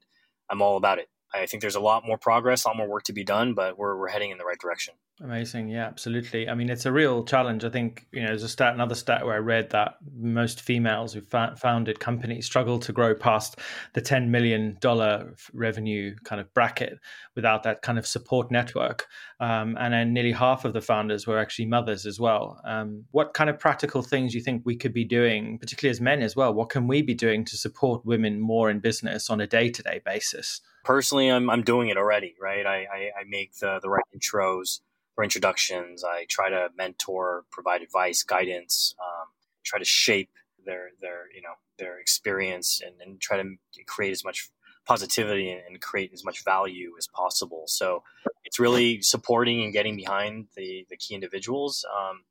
[0.49, 1.09] I'm all about it.
[1.33, 3.77] I think there's a lot more progress, a lot more work to be done, but
[3.77, 4.95] we're we're heading in the right direction.
[5.21, 6.49] Amazing, yeah, absolutely.
[6.49, 7.63] I mean, it's a real challenge.
[7.63, 11.13] I think you know, there's a stat, another stat where I read that most females
[11.13, 13.59] who founded companies struggle to grow past
[13.93, 16.97] the ten million dollar revenue kind of bracket
[17.35, 19.05] without that kind of support network.
[19.39, 22.59] Um, and then nearly half of the founders were actually mothers as well.
[22.65, 26.01] Um, what kind of practical things do you think we could be doing, particularly as
[26.01, 26.55] men as well?
[26.55, 29.83] What can we be doing to support women more in business on a day to
[29.83, 30.59] day basis?
[30.83, 32.65] personally, I'm, I'm doing it already, right?
[32.65, 34.81] I, I, I make the, the right intros
[35.17, 36.03] or introductions.
[36.03, 39.27] I try to mentor, provide advice, guidance, um,
[39.63, 40.31] try to shape
[40.65, 43.55] their, their, you know, their experience and, and try to
[43.85, 44.49] create as much
[44.85, 47.63] positivity and, and create as much value as possible.
[47.67, 48.03] So
[48.43, 51.85] it's really supporting and getting behind the, the key individuals.
[51.95, 52.23] Um,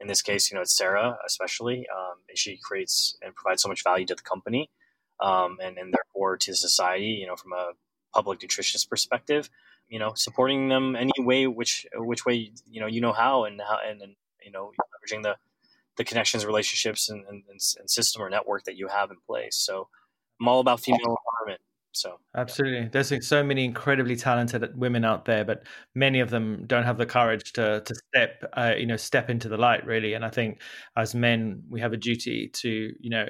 [0.00, 1.86] in this case, you know, it's Sarah, especially.
[1.94, 4.70] Um, she creates and provides so much value to the company.
[5.18, 7.72] Um, and, and therefore to society, you know, from a
[8.14, 9.48] public nutritionist perspective,
[9.88, 13.60] you know, supporting them any way, which which way you know you know how, and
[13.60, 15.36] how and, and you know leveraging the
[15.96, 19.56] the connections, relationships, and, and, and system or network that you have in place.
[19.56, 19.88] So
[20.40, 21.56] I'm all about female empowerment.
[21.92, 25.62] So absolutely, there's so many incredibly talented women out there, but
[25.94, 29.48] many of them don't have the courage to to step, uh, you know, step into
[29.48, 30.12] the light really.
[30.12, 30.60] And I think
[30.94, 33.26] as men, we have a duty to, you know,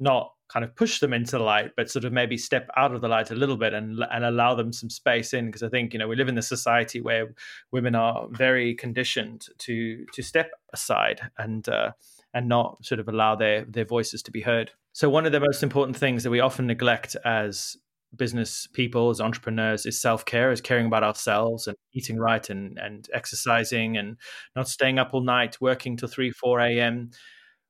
[0.00, 3.00] not kind of push them into the light, but sort of maybe step out of
[3.00, 5.46] the light a little bit and and allow them some space in.
[5.46, 7.34] Because I think you know we live in a society where
[7.70, 11.92] women are very conditioned to to step aside and uh,
[12.34, 14.70] and not sort of allow their their voices to be heard.
[14.92, 17.76] So one of the most important things that we often neglect as
[18.16, 23.06] business people as entrepreneurs is self-care is caring about ourselves and eating right and and
[23.12, 24.16] exercising and
[24.56, 27.10] not staying up all night working till 3 4 a.m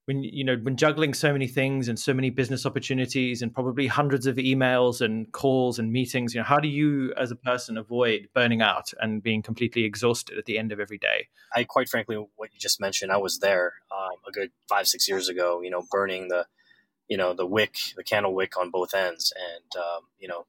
[0.09, 3.86] when you know when juggling so many things and so many business opportunities and probably
[3.86, 7.76] hundreds of emails and calls and meetings you know how do you as a person
[7.76, 11.90] avoid burning out and being completely exhausted at the end of every day i quite
[11.90, 15.61] frankly what you just mentioned i was there um, a good five six years ago
[15.61, 16.46] you know burning the
[17.06, 20.46] you know the wick the candle wick on both ends and um, you know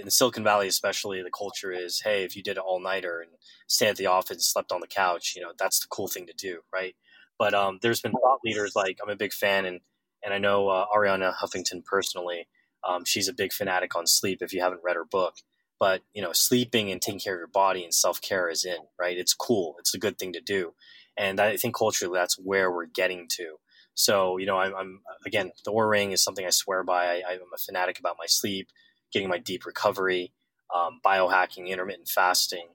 [0.00, 3.30] in Silicon Valley, especially, the culture is, hey, if you did an all nighter and
[3.68, 6.26] stayed at the office and slept on the couch, you know, that's the cool thing
[6.26, 6.96] to do, right?
[7.38, 9.80] But um, there's been thought leaders like I'm a big fan, and
[10.24, 12.48] and I know uh, Arianna Huffington personally.
[12.88, 14.38] Um, she's a big fanatic on sleep.
[14.42, 15.36] If you haven't read her book,
[15.80, 18.78] but you know, sleeping and taking care of your body and self care is in
[18.98, 19.16] right.
[19.18, 19.76] It's cool.
[19.78, 20.74] It's a good thing to do,
[21.16, 23.56] and I think culturally that's where we're getting to.
[23.94, 27.22] So you know, I'm, I'm again the Oura ring is something I swear by.
[27.22, 28.68] I, I'm a fanatic about my sleep,
[29.12, 30.32] getting my deep recovery.
[30.74, 32.68] um, biohacking, intermittent fasting.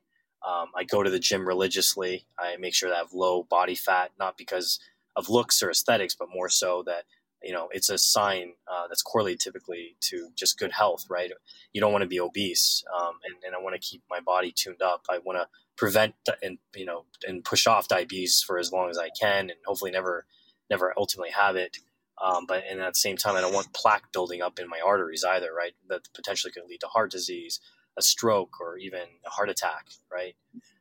[0.46, 2.26] Um, I go to the gym religiously.
[2.38, 4.80] I make sure that I have low body fat, not because
[5.16, 7.04] of looks or aesthetics, but more so that
[7.41, 11.06] you know it's a sign uh, that's correlated typically to just good health.
[11.10, 11.32] Right?
[11.72, 14.52] You don't want to be obese, um, and, and I want to keep my body
[14.56, 15.06] tuned up.
[15.10, 18.98] I want to prevent and you know and push off diabetes for as long as
[18.98, 20.26] I can, and hopefully never
[20.70, 21.78] never ultimately have it.
[22.22, 24.80] Um, but and at the same time, I don't want plaque building up in my
[24.86, 25.74] arteries either, right?
[25.89, 27.60] That potentially could lead to heart disease,
[27.98, 30.36] a stroke, or even a heart attack, right?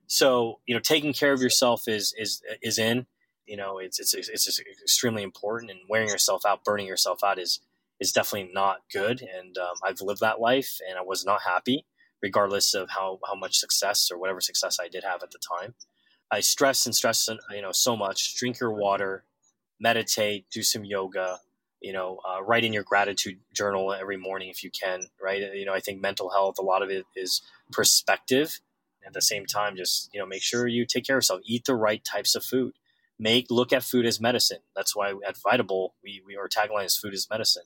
[0.06, 3.06] So you know, taking care of yourself is is is in.
[3.46, 7.60] You know, it's it's it's extremely important, and wearing yourself out, burning yourself out is
[8.00, 9.22] is definitely not good.
[9.22, 11.86] And um, I've lived that life, and I was not happy,
[12.22, 15.74] regardless of how how much success or whatever success I did have at the time.
[16.30, 18.36] I stress and stress, you know, so much.
[18.36, 19.24] Drink your water,
[19.78, 21.40] meditate, do some yoga,
[21.82, 25.42] you know, uh, write in your gratitude journal every morning if you can, right?
[25.54, 28.60] You know, I think mental health, a lot of it is perspective.
[29.04, 31.64] At the same time, just, you know, make sure you take care of yourself, eat
[31.64, 32.74] the right types of food.
[33.18, 34.60] Make, look at food as medicine.
[34.76, 37.64] That's why at VitaBowl, we, we, our tagline is food is medicine.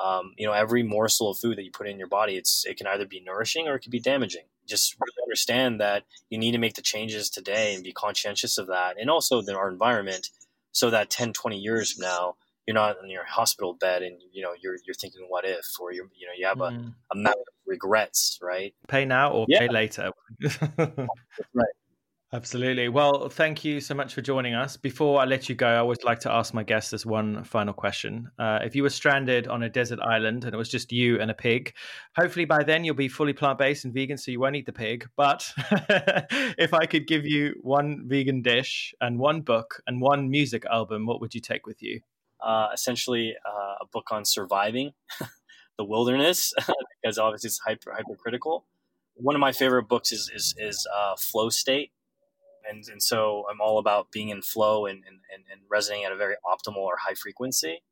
[0.00, 2.76] Um, you know, every morsel of food that you put in your body, it's, it
[2.76, 4.44] can either be nourishing or it can be damaging.
[4.68, 8.68] Just really understand that you need to make the changes today and be conscientious of
[8.68, 8.96] that.
[9.00, 10.28] And also in our environment,
[10.70, 12.36] so that 10 20 years from now
[12.68, 15.90] you're not in your hospital bed and you know you're you're thinking what if or
[15.90, 16.92] you you know you have a, mm.
[17.14, 17.34] a of
[17.66, 19.60] regrets right pay now or yeah.
[19.60, 20.12] pay later
[20.78, 21.74] right
[22.30, 22.90] Absolutely.
[22.90, 24.76] Well, thank you so much for joining us.
[24.76, 27.72] Before I let you go, I always like to ask my guests this one final
[27.72, 28.30] question.
[28.38, 31.30] Uh, if you were stranded on a desert island and it was just you and
[31.30, 31.72] a pig,
[32.18, 34.74] hopefully by then you'll be fully plant based and vegan, so you won't eat the
[34.74, 35.08] pig.
[35.16, 35.50] But
[36.58, 41.06] if I could give you one vegan dish and one book and one music album,
[41.06, 42.02] what would you take with you?
[42.44, 44.92] Uh, essentially, uh, a book on surviving
[45.78, 46.52] the wilderness,
[47.02, 48.66] because obviously it's hyper hypercritical.
[49.14, 51.90] One of my favorite books is is, is uh, Flow State
[52.68, 55.18] and and so I'm all about being in flow and and,
[55.50, 57.82] and resonating at a very optimal or high frequency.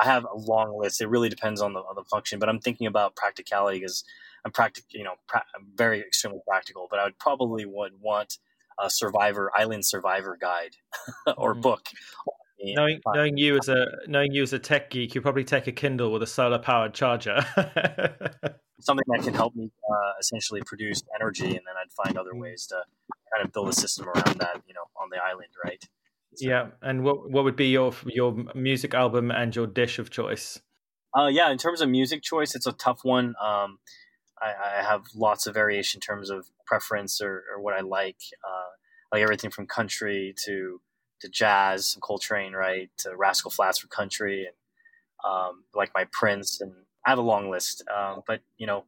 [0.00, 1.00] I have a long list.
[1.02, 4.04] It really depends on the on the function, but I'm thinking about practicality because
[4.44, 6.88] I'm practic, you know, pra- I'm very extremely practical.
[6.90, 8.38] But I would probably would want
[8.82, 10.76] a survivor island survivor guide
[11.36, 11.60] or mm.
[11.60, 11.88] book.
[12.64, 15.72] Knowing, knowing you as a knowing you as a tech geek, you probably take a
[15.72, 17.44] Kindle with a solar powered charger.
[18.80, 22.66] Something that can help me uh, essentially produce energy, and then I'd find other ways
[22.68, 22.82] to
[23.34, 25.84] kind of build a system around that, you know, on the island, right?
[26.34, 30.10] So, yeah, and what what would be your your music album and your dish of
[30.10, 30.60] choice?
[31.16, 33.34] Uh, yeah, in terms of music choice, it's a tough one.
[33.42, 33.78] Um,
[34.40, 38.16] I, I, have lots of variation in terms of preference or, or what I like.
[38.42, 38.70] Uh,
[39.12, 40.80] like everything from country to
[41.22, 44.54] to jazz, some Coltrane, right, to Rascal Flatts for country, and
[45.24, 46.72] um, like my Prince, and
[47.06, 47.82] I have a long list.
[47.88, 48.84] Um, but you know,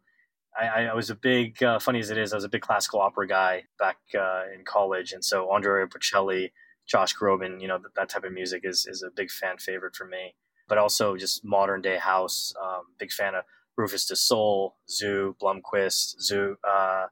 [0.58, 3.00] I, I was a big, uh, funny as it is, I was a big classical
[3.00, 6.52] opera guy back uh, in college, and so Andrea Bocelli,
[6.86, 9.96] Josh Groban, you know that, that, type of music is is a big fan favorite
[9.96, 10.34] for me.
[10.68, 13.44] But also just modern day house, um, big fan of
[13.76, 17.06] Rufus Du Sol, Zhu, Blumquist, Zhu, uh,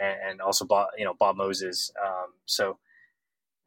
[0.00, 1.92] and, and, also Bob, you know Bob Moses.
[2.04, 2.78] Um, so,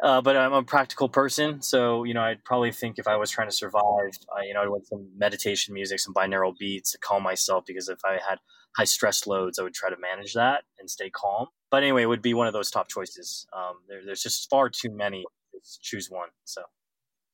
[0.04, 3.30] uh, but I'm a practical person, so you know I'd probably think if I was
[3.30, 6.98] trying to survive, uh, you know I'd want some meditation music, some binaural beats to
[6.98, 8.40] calm myself because if I had
[8.76, 11.48] high stress loads, I would try to manage that and stay calm.
[11.72, 13.48] But anyway, it would be one of those top choices.
[13.56, 15.24] Um, there, there's just far too many.
[15.54, 16.30] To choose one.
[16.44, 16.62] So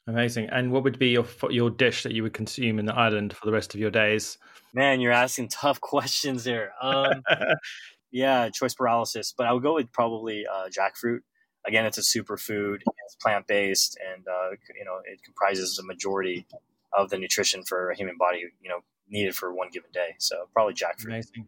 [0.07, 0.49] amazing.
[0.51, 3.45] And what would be your your dish that you would consume in the island for
[3.45, 4.37] the rest of your days?
[4.73, 6.73] Man, you're asking tough questions there.
[6.81, 7.23] Um,
[8.11, 9.33] yeah, choice paralysis.
[9.35, 11.19] But I would go with probably uh, jackfruit.
[11.65, 12.79] Again, it's a superfood.
[13.05, 16.45] It's plant based, and uh, you know it comprises the majority
[16.97, 18.43] of the nutrition for a human body.
[18.61, 20.15] You know, needed for one given day.
[20.17, 21.07] So probably jackfruit.
[21.07, 21.47] Amazing.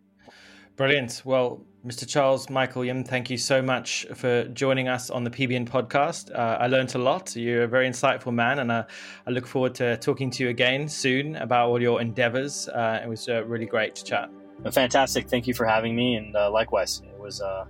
[0.76, 1.22] Brilliant.
[1.24, 2.08] Well, Mr.
[2.08, 6.34] Charles Michael Yim, thank you so much for joining us on the PBN podcast.
[6.34, 7.36] Uh, I learned a lot.
[7.36, 8.86] You're a very insightful man, and uh,
[9.28, 12.68] I look forward to talking to you again soon about all your endeavors.
[12.70, 14.32] Uh, it was uh, really great to chat.
[14.72, 15.30] Fantastic.
[15.30, 17.66] Thank you for having me, and uh, likewise, it was uh,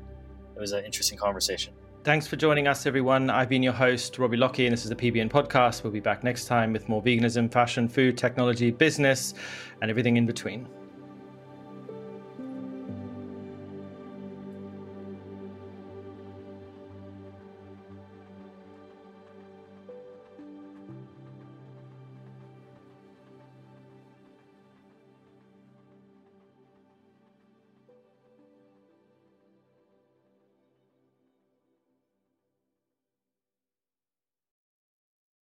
[0.55, 1.73] it was an interesting conversation.
[2.03, 3.29] Thanks for joining us, everyone.
[3.29, 5.83] I've been your host, Robbie Lockie, and this is the PBN podcast.
[5.83, 9.35] We'll be back next time with more veganism, fashion, food, technology, business,
[9.81, 10.67] and everything in between.